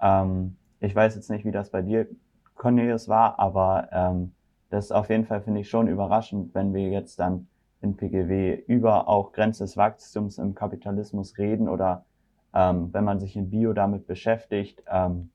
Ähm, 0.00 0.56
ich 0.80 0.94
weiß 0.94 1.14
jetzt 1.14 1.30
nicht, 1.30 1.44
wie 1.44 1.50
das 1.50 1.70
bei 1.70 1.82
dir, 1.82 2.06
Cornelius, 2.54 3.08
war, 3.08 3.38
aber 3.38 3.88
ähm, 3.92 4.32
das 4.70 4.86
ist 4.86 4.92
auf 4.92 5.10
jeden 5.10 5.26
Fall, 5.26 5.40
finde 5.40 5.60
ich, 5.60 5.70
schon 5.70 5.88
überraschend, 5.88 6.54
wenn 6.54 6.74
wir 6.74 6.88
jetzt 6.88 7.18
dann 7.18 7.48
in 7.80 7.96
PGW 7.96 8.54
über 8.66 9.08
auch 9.08 9.32
Grenze 9.32 9.64
des 9.64 9.76
Wachstums 9.76 10.38
im 10.38 10.54
Kapitalismus 10.54 11.38
reden 11.38 11.68
oder 11.68 12.04
äh, 12.04 12.18
ähm, 12.54 12.92
wenn 12.92 13.04
man 13.04 13.20
sich 13.20 13.36
in 13.36 13.50
Bio 13.50 13.72
damit 13.72 14.06
beschäftigt, 14.06 14.82
ähm, 14.90 15.30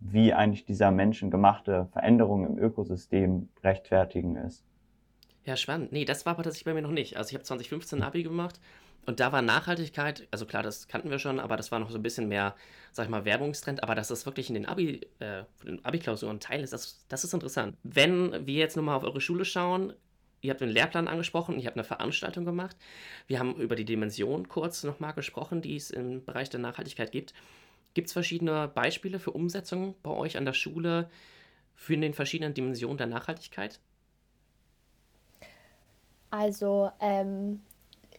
wie 0.00 0.32
eigentlich 0.32 0.64
dieser 0.64 0.90
menschengemachte 0.90 1.88
Veränderung 1.92 2.46
im 2.46 2.58
Ökosystem 2.58 3.48
rechtfertigen 3.62 4.36
ist. 4.36 4.64
Ja, 5.44 5.56
spannend. 5.56 5.92
Nee, 5.92 6.04
das 6.04 6.26
war 6.26 6.34
aber 6.34 6.42
tatsächlich 6.42 6.64
bei 6.64 6.74
mir 6.74 6.82
noch 6.82 6.90
nicht. 6.90 7.16
Also 7.16 7.30
ich 7.30 7.34
habe 7.34 7.44
2015 7.44 8.02
Abi 8.02 8.22
gemacht 8.22 8.60
und 9.04 9.18
da 9.18 9.32
war 9.32 9.42
Nachhaltigkeit, 9.42 10.28
also 10.30 10.46
klar, 10.46 10.62
das 10.62 10.86
kannten 10.86 11.10
wir 11.10 11.18
schon, 11.18 11.40
aber 11.40 11.56
das 11.56 11.72
war 11.72 11.80
noch 11.80 11.90
so 11.90 11.98
ein 11.98 12.02
bisschen 12.02 12.28
mehr, 12.28 12.54
sag 12.92 13.04
ich 13.04 13.10
mal, 13.10 13.24
Werbungstrend. 13.24 13.82
Aber 13.82 13.96
dass 13.96 14.08
das 14.08 14.26
wirklich 14.26 14.48
in 14.48 14.54
den 14.54 14.66
Abi, 14.66 15.00
äh, 15.18 15.42
Abi-Klausuren 15.82 16.38
Teil 16.38 16.62
ist, 16.62 16.72
das, 16.72 17.04
das 17.08 17.24
ist 17.24 17.34
interessant. 17.34 17.76
Wenn 17.82 18.46
wir 18.46 18.54
jetzt 18.58 18.76
nochmal 18.76 18.96
auf 18.96 19.02
eure 19.02 19.20
Schule 19.20 19.44
schauen, 19.44 19.92
ihr 20.40 20.50
habt 20.50 20.60
den 20.60 20.68
Lehrplan 20.68 21.08
angesprochen, 21.08 21.58
ihr 21.58 21.66
habt 21.66 21.76
eine 21.76 21.84
Veranstaltung 21.84 22.44
gemacht. 22.44 22.76
Wir 23.26 23.40
haben 23.40 23.56
über 23.56 23.74
die 23.74 23.84
Dimension 23.84 24.46
kurz 24.48 24.84
nochmal 24.84 25.14
gesprochen, 25.14 25.62
die 25.62 25.74
es 25.74 25.90
im 25.90 26.24
Bereich 26.24 26.48
der 26.48 26.60
Nachhaltigkeit 26.60 27.10
gibt. 27.10 27.34
Gibt 27.94 28.06
es 28.06 28.12
verschiedene 28.12 28.68
Beispiele 28.68 29.18
für 29.18 29.32
Umsetzungen 29.32 29.94
bei 30.04 30.10
euch 30.10 30.36
an 30.36 30.44
der 30.44 30.52
Schule 30.52 31.10
für 31.74 31.96
den 31.96 32.14
verschiedenen 32.14 32.54
Dimensionen 32.54 32.98
der 32.98 33.08
Nachhaltigkeit? 33.08 33.80
Also, 36.30 36.90
ähm, 37.00 37.60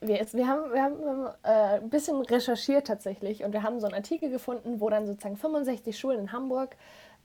wir, 0.07 0.47
haben, 0.47 0.71
wir 0.71 0.83
haben, 0.83 0.99
wir 1.01 1.09
haben 1.09 1.25
äh, 1.43 1.81
ein 1.81 1.89
bisschen 1.89 2.21
recherchiert 2.21 2.87
tatsächlich 2.87 3.43
und 3.43 3.53
wir 3.53 3.63
haben 3.63 3.79
so 3.79 3.85
einen 3.85 3.95
Artikel 3.95 4.29
gefunden, 4.29 4.79
wo 4.79 4.89
dann 4.89 5.05
sozusagen 5.07 5.37
65 5.37 5.97
Schulen 5.97 6.19
in 6.19 6.31
Hamburg 6.31 6.75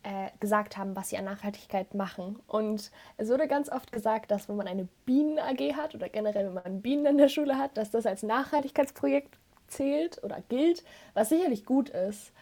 äh, 0.03 0.31
gesagt 0.41 0.77
haben, 0.77 0.95
was 0.95 1.09
sie 1.09 1.19
an 1.19 1.25
Nachhaltigkeit 1.25 1.95
machen. 1.95 2.39
Und 2.47 2.91
es 3.17 3.29
wurde 3.29 3.49
ganz 3.49 3.71
oft 3.71 3.93
gesagt, 3.93 4.31
dass 4.31 4.49
wenn 4.49 4.57
man 4.57 4.69
eine 4.69 4.89
Bienen-AG 5.07 5.75
hat 5.77 5.95
oder 5.95 6.09
generell 6.09 6.47
wenn 6.47 6.55
man 6.55 6.83
Bienen 6.83 7.07
in 7.07 7.19
der 7.19 7.29
Schule 7.29 7.59
hat, 7.59 7.77
dass 7.77 7.91
das 7.91 8.07
als 8.07 8.23
Nachhaltigkeitsprojekt 8.23 9.39
zählt 9.67 10.23
oder 10.23 10.41
gilt, 10.49 10.85
was 11.15 11.29
sicherlich 11.29 11.65
gut 11.65 11.91
ist. 11.91 12.33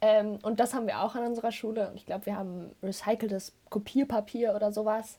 Ähm, 0.00 0.38
und 0.42 0.60
das 0.60 0.74
haben 0.74 0.86
wir 0.86 1.00
auch 1.02 1.14
an 1.14 1.24
unserer 1.24 1.52
Schule. 1.52 1.88
Und 1.88 1.96
ich 1.96 2.06
glaube, 2.06 2.26
wir 2.26 2.36
haben 2.36 2.70
recyceltes 2.82 3.54
Kopierpapier 3.70 4.54
oder 4.54 4.72
sowas. 4.72 5.18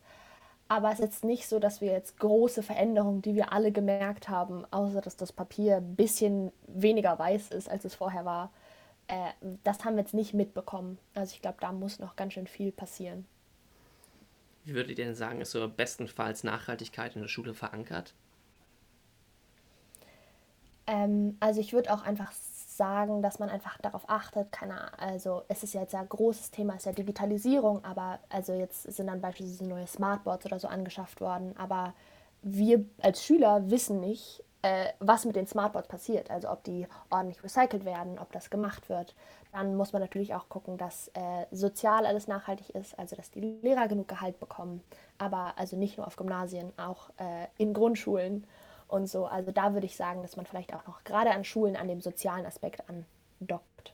Aber 0.69 0.89
es 0.89 0.95
ist 0.95 1.05
jetzt 1.05 1.23
nicht 1.23 1.47
so, 1.47 1.59
dass 1.59 1.79
wir 1.81 1.91
jetzt 1.91 2.19
große 2.19 2.61
Veränderungen, 2.61 3.21
die 3.21 3.35
wir 3.35 3.53
alle 3.53 3.71
gemerkt 3.71 4.27
haben, 4.27 4.65
außer 4.71 5.01
dass 5.01 5.15
das 5.15 5.31
Papier 5.31 5.77
ein 5.77 5.95
bisschen 5.95 6.51
weniger 6.67 7.17
weiß 7.17 7.51
ist, 7.51 7.69
als 7.69 7.85
es 7.85 7.95
vorher 7.95 8.25
war, 8.25 8.51
äh, 9.07 9.31
das 9.63 9.85
haben 9.85 9.95
wir 9.95 10.01
jetzt 10.01 10.13
nicht 10.13 10.33
mitbekommen. 10.33 10.97
Also 11.13 11.33
ich 11.33 11.41
glaube, 11.41 11.57
da 11.61 11.71
muss 11.71 11.99
noch 11.99 12.15
ganz 12.15 12.33
schön 12.33 12.47
viel 12.47 12.71
passieren. 12.71 13.25
Wie 14.65 14.73
würdet 14.73 14.99
ihr 14.99 15.05
denn 15.05 15.15
sagen, 15.15 15.39
ist 15.39 15.51
so 15.51 15.69
bestenfalls 15.69 16.43
Nachhaltigkeit 16.43 17.15
in 17.15 17.21
der 17.21 17.29
Schule 17.29 17.53
verankert? 17.53 18.13
Ähm, 20.87 21.37
also 21.39 21.61
ich 21.61 21.71
würde 21.71 21.93
auch 21.93 22.01
einfach 22.01 22.33
sagen, 22.77 23.21
dass 23.21 23.39
man 23.39 23.49
einfach 23.49 23.77
darauf 23.79 24.09
achtet, 24.09 24.51
keine 24.51 24.97
also 24.99 25.43
es 25.47 25.63
ist 25.63 25.73
ja 25.73 25.81
jetzt 25.81 25.95
ein 25.95 26.07
großes 26.07 26.51
Thema, 26.51 26.75
ist 26.75 26.85
ja 26.85 26.91
Digitalisierung, 26.91 27.83
aber 27.83 28.19
also 28.29 28.53
jetzt 28.53 28.83
sind 28.83 29.07
dann 29.07 29.21
beispielsweise 29.21 29.67
neue 29.67 29.87
Smartboards 29.87 30.45
oder 30.45 30.59
so 30.59 30.67
angeschafft 30.67 31.19
worden, 31.19 31.55
aber 31.57 31.93
wir 32.41 32.85
als 33.01 33.23
Schüler 33.23 33.69
wissen 33.69 33.99
nicht, 33.99 34.43
äh, 34.61 34.87
was 34.99 35.25
mit 35.25 35.35
den 35.35 35.47
Smartboards 35.47 35.87
passiert, 35.87 36.31
also 36.31 36.49
ob 36.49 36.63
die 36.63 36.87
ordentlich 37.09 37.43
recycelt 37.43 37.85
werden, 37.85 38.19
ob 38.19 38.31
das 38.31 38.49
gemacht 38.49 38.89
wird. 38.89 39.15
Dann 39.51 39.75
muss 39.75 39.93
man 39.93 40.01
natürlich 40.01 40.33
auch 40.33 40.49
gucken, 40.49 40.77
dass 40.77 41.09
äh, 41.09 41.45
sozial 41.51 42.05
alles 42.05 42.27
nachhaltig 42.27 42.71
ist, 42.71 42.97
also 42.97 43.15
dass 43.15 43.31
die 43.31 43.39
Lehrer 43.61 43.87
genug 43.87 44.07
Gehalt 44.07 44.39
bekommen, 44.39 44.83
aber 45.17 45.53
also 45.57 45.77
nicht 45.77 45.97
nur 45.97 46.07
auf 46.07 46.15
Gymnasien, 46.15 46.73
auch 46.77 47.09
äh, 47.17 47.47
in 47.57 47.73
Grundschulen 47.73 48.45
und 48.87 49.07
so. 49.07 49.25
Also 49.25 49.51
da 49.51 49.73
würde 49.73 49.85
ich 49.85 49.95
sagen, 49.95 50.21
dass 50.21 50.37
man 50.37 50.45
vielleicht 50.45 50.73
auch 50.73 50.85
noch 50.87 51.03
gerade 51.03 51.31
an 51.31 51.43
Schulen 51.43 51.75
an 51.75 51.87
dem 51.87 52.01
sozialen 52.01 52.45
Aspekt 52.45 52.83
andockt. 52.89 53.93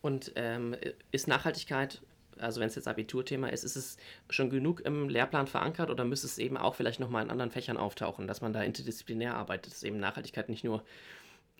Und 0.00 0.32
ähm, 0.36 0.76
ist 1.10 1.28
Nachhaltigkeit, 1.28 2.00
also 2.38 2.60
wenn 2.60 2.68
es 2.68 2.76
jetzt 2.76 2.88
Abiturthema 2.88 3.48
ist, 3.48 3.64
ist 3.64 3.76
es 3.76 3.96
schon 4.30 4.50
genug 4.50 4.80
im 4.80 5.08
Lehrplan 5.08 5.46
verankert 5.46 5.90
oder 5.90 6.04
müsste 6.04 6.26
es 6.26 6.38
eben 6.38 6.56
auch 6.56 6.74
vielleicht 6.74 7.00
nochmal 7.00 7.24
in 7.24 7.30
anderen 7.30 7.50
Fächern 7.50 7.76
auftauchen, 7.76 8.26
dass 8.26 8.40
man 8.40 8.52
da 8.52 8.62
interdisziplinär 8.62 9.34
arbeitet, 9.34 9.72
dass 9.72 9.82
eben 9.82 9.98
Nachhaltigkeit 9.98 10.48
nicht 10.48 10.64
nur 10.64 10.84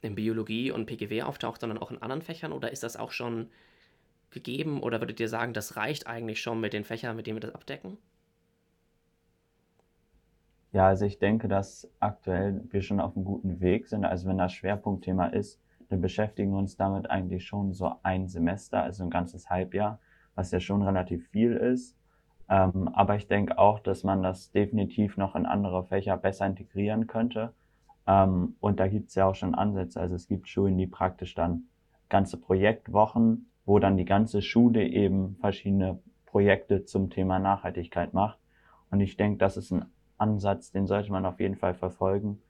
in 0.01 0.15
Biologie 0.15 0.71
und 0.71 0.87
PGW 0.87 1.23
auftaucht, 1.23 1.61
sondern 1.61 1.79
auch 1.79 1.91
in 1.91 2.01
anderen 2.01 2.23
Fächern 2.23 2.53
oder 2.53 2.71
ist 2.71 2.85
das 2.85 2.97
auch 2.97 3.11
schon 3.11 3.51
gegeben 4.31 4.83
oder 4.83 5.01
würdet 5.01 5.19
ihr 5.21 5.29
sagen, 5.29 5.53
das 5.53 5.77
reicht 5.77 6.07
eigentlich 6.07 6.41
schon 6.41 6.61
mit 6.61 6.73
den 6.73 6.85
Fächern, 6.85 7.17
mit 7.17 7.27
denen 7.27 7.37
wir 7.37 7.41
das 7.41 7.55
abdecken? 7.55 7.99
Ja, 10.73 10.87
also 10.87 11.07
ich 11.07 11.19
denke, 11.19 11.49
dass 11.49 11.91
aktuell 11.99 12.63
wir 12.71 12.83
schon 12.83 13.01
auf 13.01 13.17
einem 13.17 13.25
guten 13.25 13.61
Weg 13.61 13.89
sind. 13.89 14.05
Also 14.05 14.29
wenn 14.29 14.39
das 14.39 14.53
Schwerpunktthema 14.53 15.27
ist, 15.27 15.61
dann 15.89 16.01
beschäftigen 16.03 16.53
wir 16.53 16.59
uns 16.59 16.77
damit 16.77 17.11
eigentlich 17.11 17.47
schon 17.47 17.73
so 17.73 17.93
ein 18.03 18.29
Semester, 18.29 18.83
also 18.83 19.05
ein 19.05 19.11
ganzes 19.11 19.49
Halbjahr, 19.49 19.99
was 20.35 20.51
ja 20.51 20.61
schon 20.61 20.83
relativ 20.83 21.27
viel 21.29 21.55
ist. 21.55 21.97
Ähm, 22.51 22.89
aber 22.89 23.17
ich 23.17 23.27
denke 23.29 23.59
auch, 23.59 23.81
dass 23.81 24.05
man 24.05 24.23
das 24.23 24.51
definitiv 24.53 25.17
noch 25.17 25.35
in 25.35 25.47
andere 25.47 25.85
Fächer 25.85 26.17
besser 26.17 26.47
integrieren 26.47 27.07
könnte. 27.07 27.55
Ähm, 28.07 28.57
und 28.61 28.79
da 28.79 28.89
gibt 28.89 29.09
es 29.09 29.15
ja 29.15 29.27
auch 29.27 29.35
schon 29.35 29.55
Ansätze. 29.55 30.01
Also 30.01 30.15
es 30.15 30.29
gibt 30.29 30.49
Schulen, 30.49 30.77
die 30.77 30.87
praktisch 30.87 31.35
dann 31.35 31.65
ganze 32.11 32.39
Projektwochen, 32.39 33.51
wo 33.65 33.79
dann 33.79 33.97
die 33.97 34.07
ganze 34.07 34.43
Schule 34.43 34.87
eben 34.87 35.37
verschiedene 35.41 35.99
Projekte 36.27 36.85
zum 36.85 37.11
Thema 37.11 37.39
Nachhaltigkeit 37.39 38.13
macht. 38.13 38.39
Und 38.91 39.01
ich 39.01 39.17
denke, 39.17 39.39
das 39.39 39.57
ist 39.57 39.71
ein 39.71 39.87
Ansatz, 40.19 40.71
den 40.71 40.87
sollte 40.87 41.11
man 41.11 41.25
auf 41.27 41.41
jeden 41.41 41.57
Fall 41.57 41.75
verfolgen, 41.75 42.41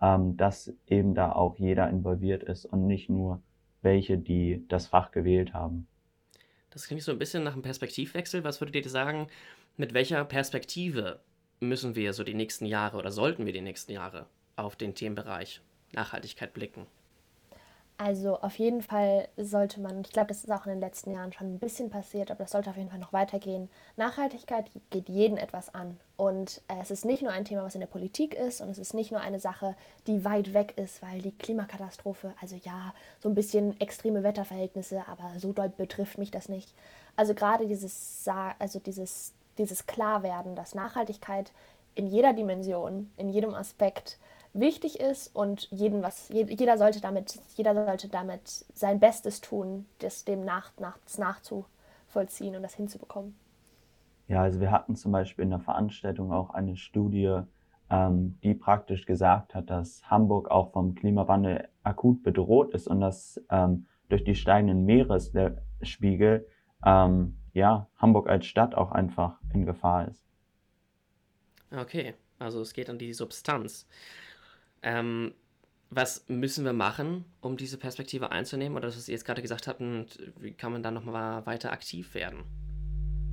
ähm, 0.00 0.36
dass 0.36 0.72
eben 0.86 1.14
da 1.14 1.32
auch 1.32 1.58
jeder 1.58 1.88
involviert 1.88 2.42
ist 2.42 2.66
und 2.66 2.86
nicht 2.86 3.08
nur 3.08 3.42
welche, 3.82 4.18
die 4.18 4.64
das 4.68 4.86
Fach 4.86 5.10
gewählt 5.10 5.52
haben. 5.54 5.86
Das 6.70 6.86
klingt 6.86 7.02
so 7.02 7.12
ein 7.12 7.18
bisschen 7.18 7.44
nach 7.44 7.52
einem 7.52 7.62
Perspektivwechsel. 7.62 8.42
Was 8.42 8.60
würdet 8.60 8.76
ihr 8.76 8.90
sagen, 8.90 9.28
mit 9.76 9.94
welcher 9.94 10.24
Perspektive 10.24 11.20
müssen 11.60 11.94
wir 11.94 12.12
so 12.12 12.24
die 12.24 12.34
nächsten 12.34 12.66
Jahre 12.66 12.96
oder 12.96 13.12
sollten 13.12 13.46
wir 13.46 13.52
die 13.52 13.60
nächsten 13.60 13.92
Jahre 13.92 14.26
auf 14.56 14.76
den 14.76 14.94
Themenbereich 14.94 15.60
Nachhaltigkeit 15.92 16.52
blicken? 16.52 16.86
Also 17.96 18.40
auf 18.40 18.58
jeden 18.58 18.82
Fall 18.82 19.28
sollte 19.36 19.80
man, 19.80 20.00
ich 20.00 20.10
glaube, 20.10 20.26
das 20.26 20.42
ist 20.42 20.50
auch 20.50 20.66
in 20.66 20.72
den 20.72 20.80
letzten 20.80 21.12
Jahren 21.12 21.32
schon 21.32 21.54
ein 21.54 21.58
bisschen 21.60 21.90
passiert, 21.90 22.32
aber 22.32 22.42
das 22.42 22.50
sollte 22.50 22.70
auf 22.70 22.76
jeden 22.76 22.90
Fall 22.90 22.98
noch 22.98 23.12
weitergehen. 23.12 23.68
Nachhaltigkeit 23.96 24.66
geht 24.90 25.08
jeden 25.08 25.36
etwas 25.38 25.72
an. 25.72 25.96
Und 26.16 26.60
äh, 26.66 26.74
es 26.82 26.90
ist 26.90 27.04
nicht 27.04 27.22
nur 27.22 27.30
ein 27.30 27.44
Thema, 27.44 27.62
was 27.62 27.76
in 27.76 27.80
der 27.80 27.86
Politik 27.86 28.34
ist 28.34 28.60
und 28.60 28.68
es 28.68 28.78
ist 28.78 28.94
nicht 28.94 29.12
nur 29.12 29.20
eine 29.20 29.38
Sache, 29.38 29.76
die 30.08 30.24
weit 30.24 30.52
weg 30.54 30.74
ist, 30.76 31.02
weil 31.02 31.22
die 31.22 31.30
Klimakatastrophe, 31.30 32.34
also 32.40 32.56
ja, 32.64 32.92
so 33.20 33.28
ein 33.28 33.36
bisschen 33.36 33.80
extreme 33.80 34.24
Wetterverhältnisse, 34.24 35.04
aber 35.06 35.38
so 35.38 35.52
doll 35.52 35.68
betrifft 35.68 36.18
mich 36.18 36.32
das 36.32 36.48
nicht. 36.48 36.74
Also 37.14 37.32
gerade 37.32 37.68
dieses, 37.68 38.26
also 38.58 38.80
dieses, 38.80 39.32
dieses 39.56 39.86
Klarwerden, 39.86 40.56
dass 40.56 40.74
Nachhaltigkeit 40.74 41.52
in 41.94 42.08
jeder 42.08 42.32
Dimension, 42.32 43.12
in 43.16 43.28
jedem 43.28 43.54
Aspekt 43.54 44.18
wichtig 44.54 45.00
ist 45.00 45.34
und 45.34 45.68
jeden 45.70 46.02
was, 46.02 46.28
jeder 46.30 46.78
sollte 46.78 47.00
damit, 47.00 47.38
jeder 47.56 47.74
sollte 47.74 48.08
damit 48.08 48.64
sein 48.72 49.00
Bestes 49.00 49.40
tun, 49.40 49.86
das 49.98 50.24
dem 50.24 50.44
nach, 50.44 50.70
nach, 50.78 50.98
nachzuvollziehen 51.18 52.56
und 52.56 52.62
das 52.62 52.74
hinzubekommen. 52.74 53.36
Ja, 54.28 54.42
also 54.42 54.60
wir 54.60 54.70
hatten 54.70 54.96
zum 54.96 55.12
Beispiel 55.12 55.44
in 55.44 55.50
der 55.50 55.60
Veranstaltung 55.60 56.32
auch 56.32 56.50
eine 56.50 56.76
Studie, 56.76 57.40
ähm, 57.90 58.38
die 58.42 58.54
praktisch 58.54 59.04
gesagt 59.04 59.54
hat, 59.54 59.68
dass 59.68 60.08
Hamburg 60.08 60.50
auch 60.50 60.72
vom 60.72 60.94
Klimawandel 60.94 61.68
akut 61.82 62.22
bedroht 62.22 62.72
ist 62.72 62.88
und 62.88 63.00
dass 63.00 63.42
ähm, 63.50 63.86
durch 64.08 64.24
die 64.24 64.34
steigenden 64.34 64.84
Meeresspiegel 64.84 66.46
ähm, 66.86 67.36
ja, 67.52 67.88
Hamburg 67.96 68.28
als 68.28 68.46
Stadt 68.46 68.74
auch 68.74 68.92
einfach 68.92 69.38
in 69.52 69.66
Gefahr 69.66 70.08
ist. 70.08 70.24
Okay, 71.70 72.14
also 72.38 72.60
es 72.60 72.72
geht 72.72 72.88
um 72.88 72.98
die 72.98 73.12
Substanz. 73.12 73.86
Ähm, 74.84 75.32
was 75.90 76.28
müssen 76.28 76.64
wir 76.64 76.72
machen, 76.72 77.24
um 77.40 77.56
diese 77.56 77.78
Perspektive 77.78 78.30
einzunehmen? 78.30 78.76
Oder 78.76 78.88
was 78.88 79.08
ihr 79.08 79.12
jetzt 79.12 79.24
gerade 79.24 79.42
gesagt 79.42 79.66
habt, 79.66 79.80
wie 79.80 80.52
kann 80.52 80.72
man 80.72 80.82
da 80.82 80.90
nochmal 80.90 81.44
weiter 81.46 81.72
aktiv 81.72 82.14
werden? 82.14 82.44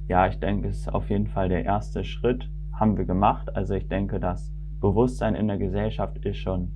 Ja, 0.08 0.28
ich 0.28 0.40
denke, 0.40 0.70
es 0.70 0.80
ist 0.80 0.94
auf 0.94 1.10
jeden 1.10 1.28
Fall 1.28 1.50
der 1.50 1.64
erste 1.64 2.04
Schritt, 2.04 2.50
haben 2.80 2.98
wir 2.98 3.06
gemacht. 3.06 3.56
Also 3.56 3.74
ich 3.74 3.88
denke, 3.88 4.20
das 4.20 4.52
Bewusstsein 4.80 5.36
in 5.36 5.48
der 5.48 5.58
Gesellschaft 5.58 6.18
ist 6.26 6.38
schon 6.38 6.72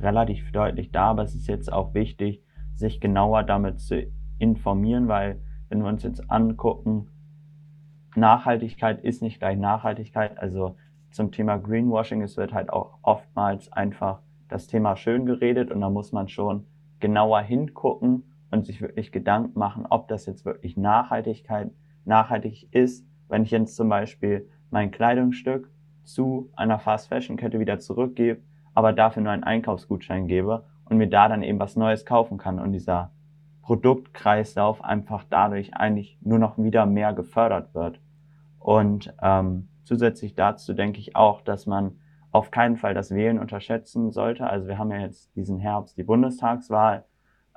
relativ 0.00 0.50
deutlich 0.52 0.90
da, 0.90 1.10
aber 1.10 1.22
es 1.22 1.34
ist 1.34 1.46
jetzt 1.46 1.72
auch 1.72 1.94
wichtig, 1.94 2.42
sich 2.74 3.00
genauer 3.00 3.42
damit 3.42 3.80
zu 3.80 4.06
informieren, 4.38 5.08
weil 5.08 5.42
wenn 5.68 5.80
wir 5.80 5.88
uns 5.88 6.02
jetzt 6.02 6.30
angucken, 6.30 7.08
Nachhaltigkeit 8.16 9.02
ist 9.04 9.22
nicht 9.22 9.38
gleich 9.38 9.58
Nachhaltigkeit. 9.58 10.38
Also 10.38 10.76
zum 11.10 11.32
Thema 11.32 11.56
Greenwashing, 11.58 12.22
es 12.22 12.36
wird 12.36 12.52
halt 12.52 12.70
auch 12.70 12.98
oftmals 13.02 13.72
einfach 13.72 14.20
das 14.48 14.66
Thema 14.66 14.96
schön 14.96 15.26
geredet 15.26 15.70
und 15.70 15.80
da 15.80 15.90
muss 15.90 16.12
man 16.12 16.28
schon 16.28 16.66
genauer 16.98 17.40
hingucken 17.40 18.24
und 18.50 18.66
sich 18.66 18.80
wirklich 18.80 19.12
Gedanken 19.12 19.58
machen, 19.58 19.86
ob 19.88 20.08
das 20.08 20.26
jetzt 20.26 20.44
wirklich 20.44 20.76
Nachhaltigkeit 20.76 21.70
nachhaltig 22.04 22.68
ist. 22.72 23.06
Wenn 23.28 23.44
ich 23.44 23.50
jetzt 23.50 23.76
zum 23.76 23.88
Beispiel 23.88 24.48
mein 24.70 24.90
Kleidungsstück 24.90 25.70
zu 26.02 26.50
einer 26.56 26.78
Fast 26.78 27.08
Fashion 27.08 27.36
Kette 27.36 27.60
wieder 27.60 27.78
zurückgebe, 27.78 28.42
aber 28.74 28.92
dafür 28.92 29.22
nur 29.22 29.32
einen 29.32 29.44
Einkaufsgutschein 29.44 30.26
gebe 30.26 30.64
und 30.84 30.96
mir 30.96 31.08
da 31.08 31.28
dann 31.28 31.42
eben 31.42 31.60
was 31.60 31.76
Neues 31.76 32.04
kaufen 32.04 32.38
kann 32.38 32.58
und 32.58 32.72
dieser 32.72 33.12
Produktkreislauf 33.62 34.82
einfach 34.82 35.24
dadurch 35.30 35.74
eigentlich 35.74 36.18
nur 36.22 36.38
noch 36.38 36.58
wieder 36.58 36.86
mehr 36.86 37.12
gefördert 37.12 37.74
wird. 37.74 38.00
Und 38.58 39.14
ähm, 39.22 39.68
zusätzlich 39.84 40.34
dazu 40.34 40.72
denke 40.74 41.00
ich 41.00 41.16
auch, 41.16 41.42
dass 41.42 41.66
man 41.66 41.98
auf 42.32 42.50
keinen 42.50 42.76
Fall 42.76 42.94
das 42.94 43.10
Wählen 43.10 43.38
unterschätzen 43.38 44.12
sollte. 44.12 44.48
Also 44.48 44.68
wir 44.68 44.78
haben 44.78 44.90
ja 44.90 44.98
jetzt 44.98 45.34
diesen 45.34 45.58
Herbst 45.58 45.96
die 45.96 46.04
Bundestagswahl 46.04 47.04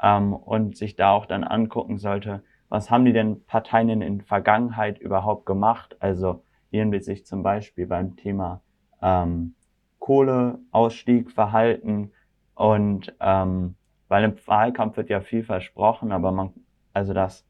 ähm, 0.02 0.34
und 0.34 0.78
sich 0.78 0.96
da 0.96 1.12
auch 1.12 1.26
dann 1.26 1.44
angucken 1.44 1.98
sollte, 1.98 2.44
was 2.70 2.90
haben 2.90 3.06
die 3.06 3.14
denn 3.14 3.46
Parteien 3.46 4.02
in 4.02 4.18
der 4.18 4.26
Vergangenheit 4.26 4.98
überhaupt 4.98 5.46
gemacht? 5.46 5.96
Also 6.00 6.44
hier 6.72 7.04
sich 7.04 7.24
zum 7.24 7.44
Beispiel 7.44 7.86
beim 7.86 8.16
Thema 8.16 8.62
ähm, 9.00 9.54
Kohleausstieg 10.00 11.32
verhalten 11.32 12.12
und 12.56 13.14
ähm, 13.20 13.76
weil 14.08 14.24
im 14.24 14.36
Wahlkampf 14.48 14.98
wird 14.98 15.10
ja 15.10 15.22
viel 15.22 15.44
versprochen, 15.44 16.12
aber 16.12 16.32
man, 16.32 16.52
also 16.94 17.14
das 17.14 17.46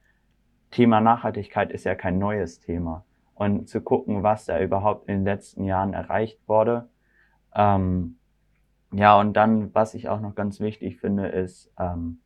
Thema 0.72 1.00
Nachhaltigkeit 1.00 1.72
ist 1.72 1.86
ja 1.86 1.96
kein 1.96 2.20
neues 2.20 2.60
Thema. 2.60 3.06
Und 3.36 3.68
zu 3.68 3.82
gucken, 3.82 4.24
was 4.24 4.46
da 4.46 4.60
überhaupt 4.60 5.10
in 5.10 5.16
den 5.16 5.26
letzten 5.26 5.64
Jahren 5.64 5.94
erreicht 5.94 6.40
wurde. 6.48 6.90
Ähm, 7.56 8.18
ja, 8.94 9.20
und 9.20 9.34
dann, 9.34 9.74
was 9.74 9.96
ich 9.96 10.08
auch 10.08 10.22
noch 10.22 10.36
ganz 10.36 10.60
wichtig 10.60 11.00
finde, 11.00 11.28
ist 11.28 11.72
ähm, 11.80 12.20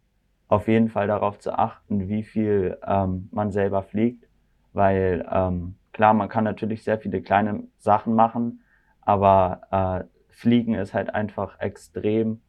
auf 0.50 0.68
jeden 0.68 0.90
Fall 0.90 1.08
darauf 1.08 1.40
zu 1.40 1.58
achten, 1.58 2.10
wie 2.10 2.24
viel 2.24 2.78
ähm, 2.86 3.30
man 3.32 3.52
selber 3.52 3.84
fliegt, 3.84 4.28
weil 4.74 5.26
ähm, 5.32 5.76
klar, 5.94 6.14
man 6.14 6.30
kann 6.30 6.44
natürlich 6.44 6.84
sehr 6.84 7.00
viele 7.00 7.22
kleine 7.22 7.64
Sachen 7.78 8.16
machen, 8.16 8.62
aber 9.02 9.62
äh, 9.72 10.34
Fliegen 10.34 10.76
ist 10.76 10.94
halt 10.94 11.14
einfach 11.16 11.60
extrem, 11.60 12.42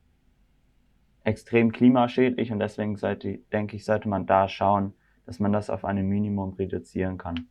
extrem 1.24 1.72
klimaschädlich 1.72 2.52
und 2.52 2.58
deswegen 2.58 2.96
sollte, 2.96 3.38
denke 3.52 3.76
ich, 3.76 3.84
sollte 3.84 4.08
man 4.08 4.26
da 4.26 4.48
schauen, 4.48 4.94
dass 5.26 5.38
man 5.38 5.52
das 5.52 5.70
auf 5.70 5.84
ein 5.84 5.96
Minimum 6.06 6.54
reduzieren 6.54 7.18
kann. 7.18 7.48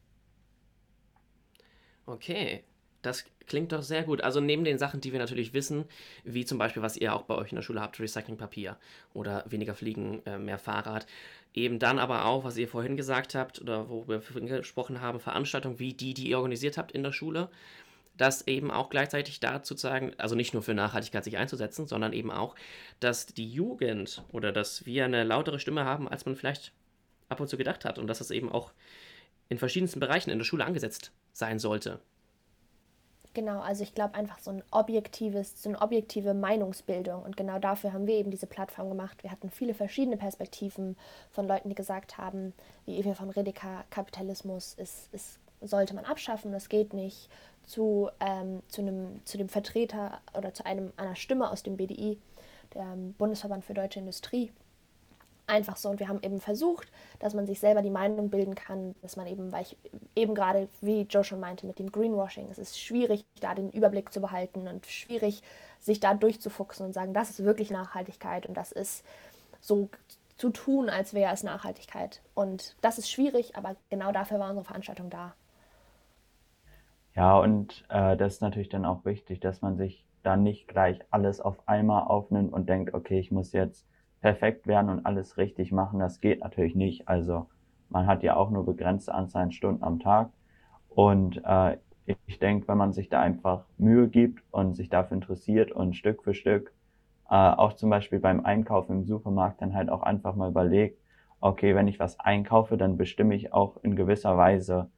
Okay, 2.08 2.64
das 3.02 3.26
klingt 3.48 3.74
doch 3.74 3.84
sehr 3.84 4.04
gut. 4.04 4.22
Also 4.22 4.40
neben 4.40 4.64
den 4.64 4.78
Sachen, 4.78 5.02
die 5.02 5.12
wir 5.12 5.20
natürlich 5.20 5.54
wissen, 5.54 5.86
wie 6.24 6.46
zum 6.46 6.58
Beispiel, 6.58 6.82
was 6.82 6.98
ihr 6.98 7.14
auch 7.14 7.24
bei 7.24 7.36
euch 7.36 7.52
in 7.52 7.58
der 7.58 7.62
Schule 7.62 7.82
habt, 7.82 8.00
Recyclingpapier 8.00 8.78
oder 9.14 9.44
weniger 9.48 9.76
Fliegen, 9.76 10.26
äh, 10.26 10.38
mehr 10.38 10.58
Fahrrad. 10.58 11.06
Eben 11.54 11.80
dann 11.80 12.00
aber 12.00 12.26
auch, 12.26 12.44
was 12.44 12.58
ihr 12.58 12.68
vorhin 12.68 12.98
gesagt 12.98 13.36
habt 13.36 13.62
oder 13.62 13.90
worüber 13.90 14.16
wir 14.16 14.22
vorhin 14.22 14.48
gesprochen 14.48 15.02
haben, 15.02 15.20
Veranstaltungen 15.20 15.80
wie 15.80 15.94
die, 15.94 16.14
die 16.14 16.30
ihr 16.30 16.38
organisiert 16.38 16.78
habt 16.78 16.92
in 16.92 17.04
der 17.04 17.12
Schule 17.12 17.50
das 18.16 18.48
eben 18.48 18.72
auch 18.72 18.90
gleichzeitig 18.90 19.40
dazu 19.40 19.76
sagen, 19.76 20.12
also 20.18 20.34
nicht 20.34 20.54
nur 20.54 20.64
für 20.64 20.74
Nachhaltigkeit 20.74 21.24
sich 21.24 21.38
einzusetzen, 21.38 21.86
sondern 21.86 22.14
eben 22.14 22.32
auch, 22.32 22.56
dass 23.00 23.28
die 23.28 23.48
Jugend 23.48 24.24
oder 24.32 24.52
dass 24.52 24.88
wir 24.88 25.06
eine 25.06 25.24
lautere 25.24 25.60
Stimme 25.60 25.86
haben, 25.86 26.10
als 26.10 26.26
man 26.26 26.36
vielleicht 26.36 26.72
ab 27.30 27.40
und 27.40 27.48
zu 27.48 27.58
gedacht 27.58 27.86
hat 27.86 28.00
und 28.00 28.08
dass 28.08 28.20
es 28.20 28.32
eben 28.32 28.52
auch 28.52 28.72
in 29.50 29.60
verschiedensten 29.60 30.00
Bereichen 30.00 30.32
in 30.32 30.40
der 30.40 30.46
Schule 30.46 30.66
angesetzt 30.66 31.12
sein 31.38 31.60
sollte. 31.60 32.00
Genau, 33.34 33.60
also 33.60 33.84
ich 33.84 33.94
glaube 33.94 34.16
einfach 34.16 34.40
so 34.40 34.50
ein 34.50 34.64
objektives, 34.72 35.62
so 35.62 35.70
eine 35.70 35.80
objektive 35.80 36.34
Meinungsbildung 36.34 37.22
und 37.22 37.38
genau 37.38 37.60
dafür 37.60 37.94
haben 37.94 38.08
wir 38.08 38.16
eben 38.16 38.32
diese 38.32 38.48
Plattform 38.48 38.90
gemacht. 38.90 39.22
Wir 39.22 39.30
hatten 39.30 39.52
viele 39.52 39.76
verschiedene 39.76 40.18
Perspektiven 40.18 40.98
von 41.30 41.48
Leuten, 41.48 41.70
die 41.70 41.76
gesagt 41.76 42.18
haben, 42.18 42.54
wie 42.86 42.98
Eva 42.98 43.14
von 43.14 43.30
Redeker, 43.30 43.84
Kapitalismus 43.92 44.74
ist, 44.74 45.14
ist, 45.14 45.40
sollte 45.62 45.94
man 45.94 46.06
abschaffen, 46.06 46.52
das 46.52 46.68
geht 46.68 46.94
nicht, 46.94 47.30
zu, 47.64 48.10
ähm, 48.20 48.64
zu, 48.70 48.82
einem, 48.82 49.24
zu 49.24 49.38
dem 49.38 49.50
Vertreter 49.50 50.20
oder 50.36 50.56
zu 50.56 50.66
einem, 50.66 50.92
einer 50.98 51.16
Stimme 51.16 51.52
aus 51.52 51.62
dem 51.62 51.78
BDI, 51.78 52.18
dem 52.74 53.14
Bundesverband 53.14 53.64
für 53.64 53.76
Deutsche 53.76 54.00
Industrie. 54.00 54.52
Einfach 55.48 55.78
so. 55.78 55.90
Und 55.90 56.00
wir 56.00 56.10
haben 56.10 56.22
eben 56.22 56.42
versucht, 56.42 56.92
dass 57.20 57.34
man 57.34 57.48
sich 57.48 57.60
selber 57.60 57.82
die 57.82 57.90
Meinung 57.90 58.30
bilden 58.30 58.54
kann, 58.54 58.96
dass 59.02 59.16
man 59.16 59.28
eben, 59.28 59.52
weil 59.54 59.64
ich 59.64 59.78
eben 60.16 60.36
gerade, 60.36 60.68
wie 60.82 61.04
Joe 61.04 61.24
schon 61.24 61.40
meinte, 61.40 61.66
mit 61.66 61.80
dem 61.80 61.92
Greenwashing, 61.92 62.50
es 62.52 62.58
ist 62.58 62.80
schwierig, 62.80 63.26
da 63.40 63.56
den 63.56 63.72
Überblick 63.72 64.12
zu 64.12 64.20
behalten 64.20 64.68
und 64.68 64.86
schwierig, 64.86 65.42
sich 65.80 66.02
da 66.02 66.14
durchzufuchsen 66.14 66.86
und 66.86 66.94
sagen, 66.94 67.14
das 67.14 67.30
ist 67.30 67.44
wirklich 67.46 67.72
Nachhaltigkeit 67.72 68.46
und 68.46 68.58
das 68.58 68.72
ist 68.74 69.06
so 69.62 69.90
zu 70.36 70.50
tun, 70.50 70.90
als 70.90 71.14
wäre 71.14 71.34
es 71.34 71.44
Nachhaltigkeit. 71.44 72.22
Und 72.36 72.76
das 72.82 72.98
ist 72.98 73.10
schwierig, 73.10 73.56
aber 73.56 73.76
genau 73.90 74.12
dafür 74.12 74.40
war 74.40 74.50
unsere 74.50 74.66
Veranstaltung 74.66 75.10
da. 75.10 75.34
Ja, 77.16 77.40
und 77.40 77.84
äh, 77.90 78.16
das 78.16 78.36
ist 78.36 78.42
natürlich 78.42 78.70
dann 78.70 78.86
auch 78.86 79.04
wichtig, 79.04 79.40
dass 79.40 79.62
man 79.62 79.78
sich 79.78 80.06
dann 80.24 80.44
nicht 80.44 80.68
gleich 80.68 81.00
alles 81.10 81.42
auf 81.42 81.68
einmal 81.68 82.04
aufnimmt 82.04 82.54
und 82.54 82.70
denkt, 82.70 82.94
okay, 82.94 83.18
ich 83.18 83.32
muss 83.32 83.54
jetzt 83.54 83.88
perfekt 84.22 84.68
werden 84.68 84.90
und 84.90 85.06
alles 85.06 85.38
richtig 85.38 85.72
machen. 85.72 86.00
Das 86.00 86.22
geht 86.22 86.42
natürlich 86.42 86.76
nicht. 86.76 87.08
Also 87.08 87.48
man 87.90 88.08
hat 88.08 88.24
ja 88.24 88.36
auch 88.36 88.50
nur 88.50 88.66
begrenzte 88.66 89.14
Anzahl 89.14 89.52
Stunden 89.52 89.84
am 89.84 90.00
Tag. 90.00 90.30
Und 90.90 91.42
äh, 91.46 91.78
ich 92.26 92.40
denke, 92.40 92.68
wenn 92.68 92.78
man 92.78 92.94
sich 92.94 93.10
da 93.10 93.22
einfach 93.22 93.66
Mühe 93.78 94.08
gibt 94.08 94.44
und 94.52 94.76
sich 94.76 94.90
dafür 94.90 95.16
interessiert 95.16 95.72
und 95.72 95.96
Stück 95.96 96.24
für 96.24 96.34
Stück, 96.34 96.74
äh, 97.30 97.36
auch 97.36 97.74
zum 97.74 97.90
Beispiel 97.90 98.20
beim 98.20 98.46
Einkaufen 98.46 98.94
im 98.94 99.06
Supermarkt 99.06 99.62
dann 99.62 99.76
halt 99.76 99.90
auch 99.90 100.04
einfach 100.04 100.36
mal 100.36 100.50
überlegt, 100.50 101.00
okay, 101.40 101.76
wenn 101.76 101.88
ich 101.88 102.00
was 102.00 102.20
einkaufe, 102.20 102.78
dann 102.78 102.98
bestimme 102.98 103.36
ich 103.36 103.54
auch 103.54 103.78
in 103.84 103.96
gewisser 103.96 104.38
Weise, 104.38 104.90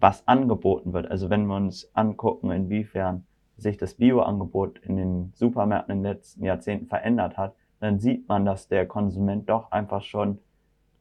was 0.00 0.26
angeboten 0.26 0.92
wird. 0.92 1.10
Also 1.10 1.30
wenn 1.30 1.46
wir 1.46 1.56
uns 1.56 1.90
angucken, 1.94 2.50
inwiefern 2.50 3.26
sich 3.56 3.76
das 3.76 3.94
Bioangebot 3.94 4.78
in 4.78 4.96
den 4.96 5.32
Supermärkten 5.34 5.96
in 5.96 6.02
den 6.02 6.12
letzten 6.12 6.44
Jahrzehnten 6.44 6.86
verändert 6.86 7.36
hat, 7.36 7.54
dann 7.80 8.00
sieht 8.00 8.28
man, 8.28 8.44
dass 8.44 8.68
der 8.68 8.86
Konsument 8.86 9.48
doch 9.48 9.70
einfach 9.70 10.02
schon, 10.02 10.38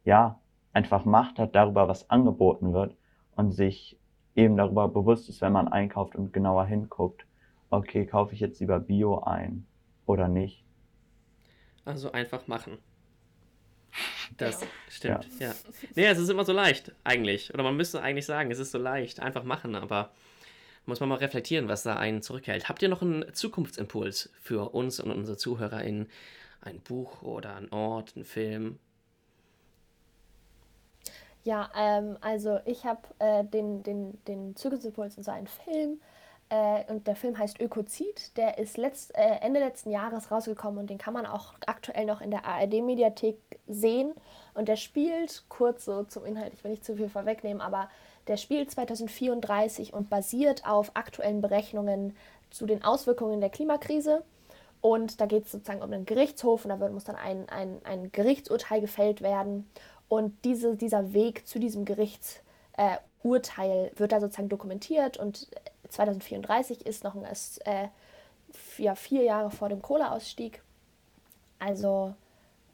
ja, 0.04 0.40
einfach 0.74 1.06
Macht 1.06 1.40
hat 1.40 1.56
darüber, 1.56 1.88
was 1.88 2.10
angeboten 2.10 2.74
wird 2.74 2.96
und 3.36 3.52
sich 3.52 3.98
eben 4.36 4.58
darüber 4.58 4.88
bewusst 4.88 5.30
ist, 5.30 5.42
wenn 5.42 5.52
man 5.52 5.68
einkauft 5.68 6.16
und 6.16 6.32
genauer 6.32 6.66
hinguckt, 6.66 7.26
okay, 7.70 8.06
kaufe 8.06 8.34
ich 8.34 8.40
jetzt 8.40 8.60
lieber 8.60 8.80
Bio 8.80 9.20
ein 9.20 9.66
oder 10.06 10.28
nicht. 10.28 10.64
Also 11.86 12.12
einfach 12.12 12.48
machen. 12.48 12.78
Das 14.38 14.62
stimmt, 14.90 15.28
ja. 15.40 15.48
ja. 15.48 15.54
Nee, 15.96 16.06
es 16.06 16.20
ist 16.20 16.30
immer 16.30 16.46
so 16.46 16.54
leicht, 16.54 16.92
eigentlich. 17.04 17.54
Oder 17.54 17.64
man 17.64 17.76
müsste 17.76 18.02
eigentlich 18.02 18.26
sagen, 18.26 18.52
es 18.52 18.60
ist 18.60 18.72
so 18.72 18.78
leicht, 18.78 19.22
einfach 19.22 19.44
machen, 19.44 19.74
aber 19.74 20.12
muss 20.86 21.00
man 21.00 21.10
mal 21.10 21.16
reflektieren, 21.16 21.68
was 21.68 21.84
da 21.84 21.96
einen 21.96 22.22
zurückhält. 22.22 22.70
Habt 22.70 22.82
ihr 22.82 22.90
noch 22.90 23.02
einen 23.02 23.34
Zukunftsimpuls 23.34 24.32
für 24.42 24.74
uns 24.74 25.00
und 25.00 25.12
unsere 25.12 25.38
ZuhörerInnen? 25.38 26.08
Ein 26.62 26.80
Buch 26.80 27.22
oder 27.22 27.56
ein 27.56 27.72
Ort, 27.72 28.16
ein 28.16 28.26
Film? 28.26 28.80
Ja, 31.44 31.70
ähm, 31.78 32.18
also 32.20 32.60
ich 32.66 32.86
habe 32.86 33.02
äh, 33.20 33.46
den, 33.46 33.84
den, 33.84 34.24
den 34.26 34.56
Zukunftsimpuls 34.56 35.18
in 35.18 35.24
so 35.24 35.32
einen 35.32 35.48
Film 35.48 36.02
äh, 36.50 36.84
und 36.92 37.08
der 37.08 37.16
Film 37.16 37.38
heißt 37.38 37.60
Ökozid. 37.60 38.36
Der 38.38 38.58
ist 38.58 38.78
letzt, 38.78 39.16
äh, 39.16 39.38
Ende 39.42 39.60
letzten 39.60 39.92
Jahres 39.92 40.32
rausgekommen 40.32 40.80
und 40.80 40.90
den 40.90 40.98
kann 40.98 41.14
man 41.14 41.26
auch 41.26 41.54
aktuell 41.66 42.06
noch 42.06 42.22
in 42.22 42.32
der 42.32 42.46
ARD-Mediathek 42.46 43.38
sehen. 43.68 44.14
Und 44.54 44.68
der 44.68 44.76
spielt, 44.76 45.44
kurz 45.50 45.86
so 45.86 46.04
zum 46.04 46.26
Inhalt, 46.26 46.54
ich 46.54 46.64
will 46.64 46.72
nicht 46.72 46.86
zu 46.86 46.96
viel 46.96 47.10
vorwegnehmen, 47.10 47.62
aber 47.62 47.90
der 48.28 48.38
spielt 48.38 48.72
2034 48.72 49.94
und 49.94 50.10
basiert 50.10 50.68
auf 50.68 50.92
aktuellen 50.96 51.42
Berechnungen 51.42 52.16
zu 52.50 52.66
den 52.66 52.84
Auswirkungen 52.84 53.40
der 53.40 53.50
Klimakrise. 53.50 54.24
Und 54.82 55.20
da 55.20 55.26
geht 55.26 55.46
es 55.46 55.52
sozusagen 55.52 55.82
um 55.82 55.92
einen 55.92 56.06
Gerichtshof 56.06 56.66
und 56.66 56.70
da 56.70 56.90
muss 56.90 57.04
dann 57.04 57.16
ein, 57.16 57.50
ein, 57.50 57.80
ein 57.84 58.12
Gerichtsurteil 58.12 58.82
gefällt 58.82 59.22
werden. 59.22 59.70
Und 60.08 60.46
diese, 60.46 60.76
dieser 60.76 61.14
Weg 61.14 61.48
zu 61.48 61.60
diesem 61.60 61.84
Gerichtsurteil 61.86 62.42
äh, 63.26 64.00
wird 64.00 64.12
da 64.12 64.20
sozusagen 64.22 64.50
dokumentiert 64.50 65.18
und 65.18 65.48
2034 65.90 66.86
ist 66.86 67.04
noch 67.04 67.16
ein, 67.16 67.24
äh, 67.24 67.88
ja, 68.78 68.96
vier 68.96 69.24
Jahre 69.24 69.52
vor 69.52 69.70
dem 69.70 69.82
Kohleausstieg. 69.82 70.62
Also, 71.60 72.14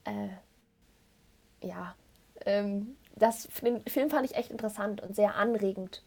äh, 0.03 0.29
ja, 1.65 1.95
ähm, 2.45 2.97
das, 3.15 3.47
den 3.61 3.81
Film 3.85 4.09
fand 4.09 4.25
ich 4.25 4.35
echt 4.35 4.51
interessant 4.51 5.01
und 5.01 5.15
sehr 5.15 5.35
anregend. 5.35 6.03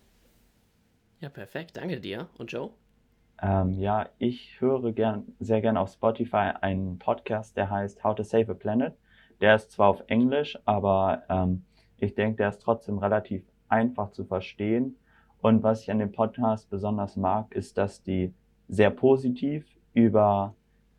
Ja, 1.21 1.29
perfekt. 1.29 1.77
Danke 1.77 2.01
dir. 2.01 2.29
Und 2.37 2.53
Joe? 2.53 2.71
Ähm, 3.43 3.73
ja, 3.75 4.09
ich 4.19 4.61
höre 4.61 4.93
gern, 4.93 5.35
sehr 5.41 5.61
gerne 5.61 5.81
auf 5.81 5.91
Spotify 5.93 6.53
einen 6.61 6.99
Podcast, 6.99 7.57
der 7.57 7.71
heißt 7.71 8.03
How 8.03 8.15
to 8.15 8.23
Save 8.23 8.53
a 8.53 8.55
Planet. 8.55 8.95
Der 9.41 9.55
ist 9.55 9.73
zwar 9.73 9.89
auf 9.89 10.03
Englisch, 10.07 10.59
aber 10.65 11.23
ähm, 11.29 11.65
ich 11.99 12.15
denke, 12.15 12.39
der 12.39 12.49
ist 12.49 12.63
trotzdem 12.63 12.99
relativ 12.99 13.43
einfach 13.69 14.11
zu 14.13 14.25
verstehen 14.25 14.97
und 15.47 15.63
was 15.63 15.83
ich 15.83 15.91
an 15.91 15.99
dem 15.99 16.13
Podcast 16.13 16.71
besonders 16.71 17.17
mag, 17.17 17.55
ist, 17.55 17.79
dass 17.79 18.03
die 18.03 18.35
sehr 18.69 18.91
positiv 18.91 19.65
über 19.95 20.55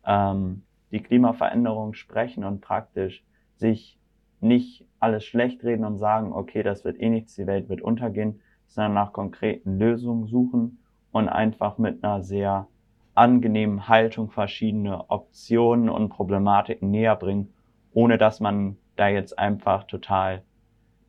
ähm, 0.06 0.62
die 0.90 1.02
Klimaveränderung 1.02 1.92
sprechen 1.94 2.44
und 2.44 2.60
praktisch 2.60 3.24
sich 3.56 3.98
nicht 4.40 4.86
alles 5.00 5.24
schlecht 5.24 5.64
reden 5.64 5.84
und 5.84 5.98
sagen, 5.98 6.32
okay, 6.32 6.62
das 6.62 6.84
wird 6.84 6.98
eh 7.00 7.10
nichts, 7.10 7.34
die 7.34 7.46
Welt 7.46 7.68
wird 7.68 7.82
untergehen, 7.82 8.40
sondern 8.68 8.94
nach 8.94 9.12
konkreten 9.12 9.78
Lösungen 9.78 10.26
suchen 10.26 10.78
und 11.12 11.28
einfach 11.28 11.78
mit 11.78 12.04
einer 12.04 12.22
sehr 12.22 12.68
angenehmen 13.14 13.88
Haltung 13.88 14.30
verschiedene 14.30 15.10
Optionen 15.10 15.88
und 15.88 16.08
Problematiken 16.08 16.90
näher 16.90 17.16
bringen, 17.16 17.52
ohne 17.92 18.18
dass 18.18 18.40
man 18.40 18.76
da 18.96 19.08
jetzt 19.08 19.38
einfach 19.38 19.84
total 19.84 20.42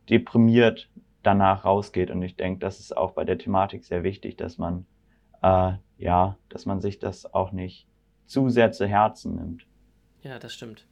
deprimiert 0.08 0.90
danach 1.22 1.64
rausgeht. 1.64 2.10
Und 2.10 2.22
ich 2.22 2.36
denke, 2.36 2.60
das 2.60 2.80
ist 2.80 2.96
auch 2.96 3.12
bei 3.12 3.24
der 3.24 3.38
Thematik 3.38 3.84
sehr 3.84 4.02
wichtig, 4.02 4.36
dass 4.36 4.58
man 4.58 4.86
äh, 5.42 5.72
ja, 5.98 6.36
dass 6.48 6.66
man 6.66 6.80
sich 6.80 6.98
das 6.98 7.32
auch 7.32 7.52
nicht 7.52 7.86
zu 8.26 8.48
sehr 8.48 8.72
zu 8.72 8.86
Herzen 8.86 9.36
nimmt. 9.36 9.66
Ja, 10.22 10.38
das 10.38 10.52
stimmt. 10.54 10.86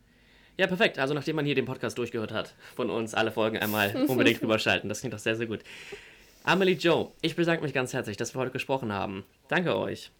Ja, 0.56 0.66
perfekt. 0.66 0.98
Also 0.98 1.14
nachdem 1.14 1.36
man 1.36 1.44
hier 1.44 1.54
den 1.54 1.66
Podcast 1.66 1.98
durchgehört 1.98 2.32
hat, 2.32 2.54
von 2.74 2.90
uns 2.90 3.14
alle 3.14 3.30
Folgen 3.30 3.58
einmal 3.58 3.94
unbedingt 4.08 4.42
rüberschalten. 4.42 4.88
Das 4.88 5.00
klingt 5.00 5.14
doch 5.14 5.18
sehr, 5.18 5.36
sehr 5.36 5.46
gut. 5.46 5.60
Amelie 6.48 6.76
Joe, 6.76 7.08
ich 7.20 7.36
bedanke 7.36 7.62
mich 7.62 7.74
ganz 7.74 7.92
herzlich, 7.92 8.16
dass 8.16 8.34
wir 8.34 8.40
heute 8.40 8.52
gesprochen 8.52 8.90
haben. 8.90 9.26
Danke 9.48 9.76
euch. 9.76 10.10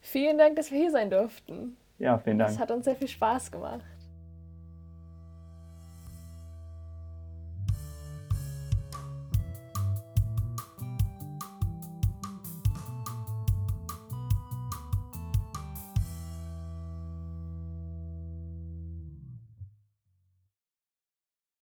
Vielen 0.00 0.36
Dank, 0.36 0.56
dass 0.56 0.72
wir 0.72 0.78
hier 0.80 0.90
sein 0.90 1.10
durften. 1.10 1.76
Ja, 2.00 2.18
vielen 2.18 2.40
Dank. 2.40 2.50
Es 2.50 2.58
hat 2.58 2.72
uns 2.72 2.86
sehr 2.86 2.96
viel 2.96 3.06
Spaß 3.06 3.52
gemacht. 3.52 3.84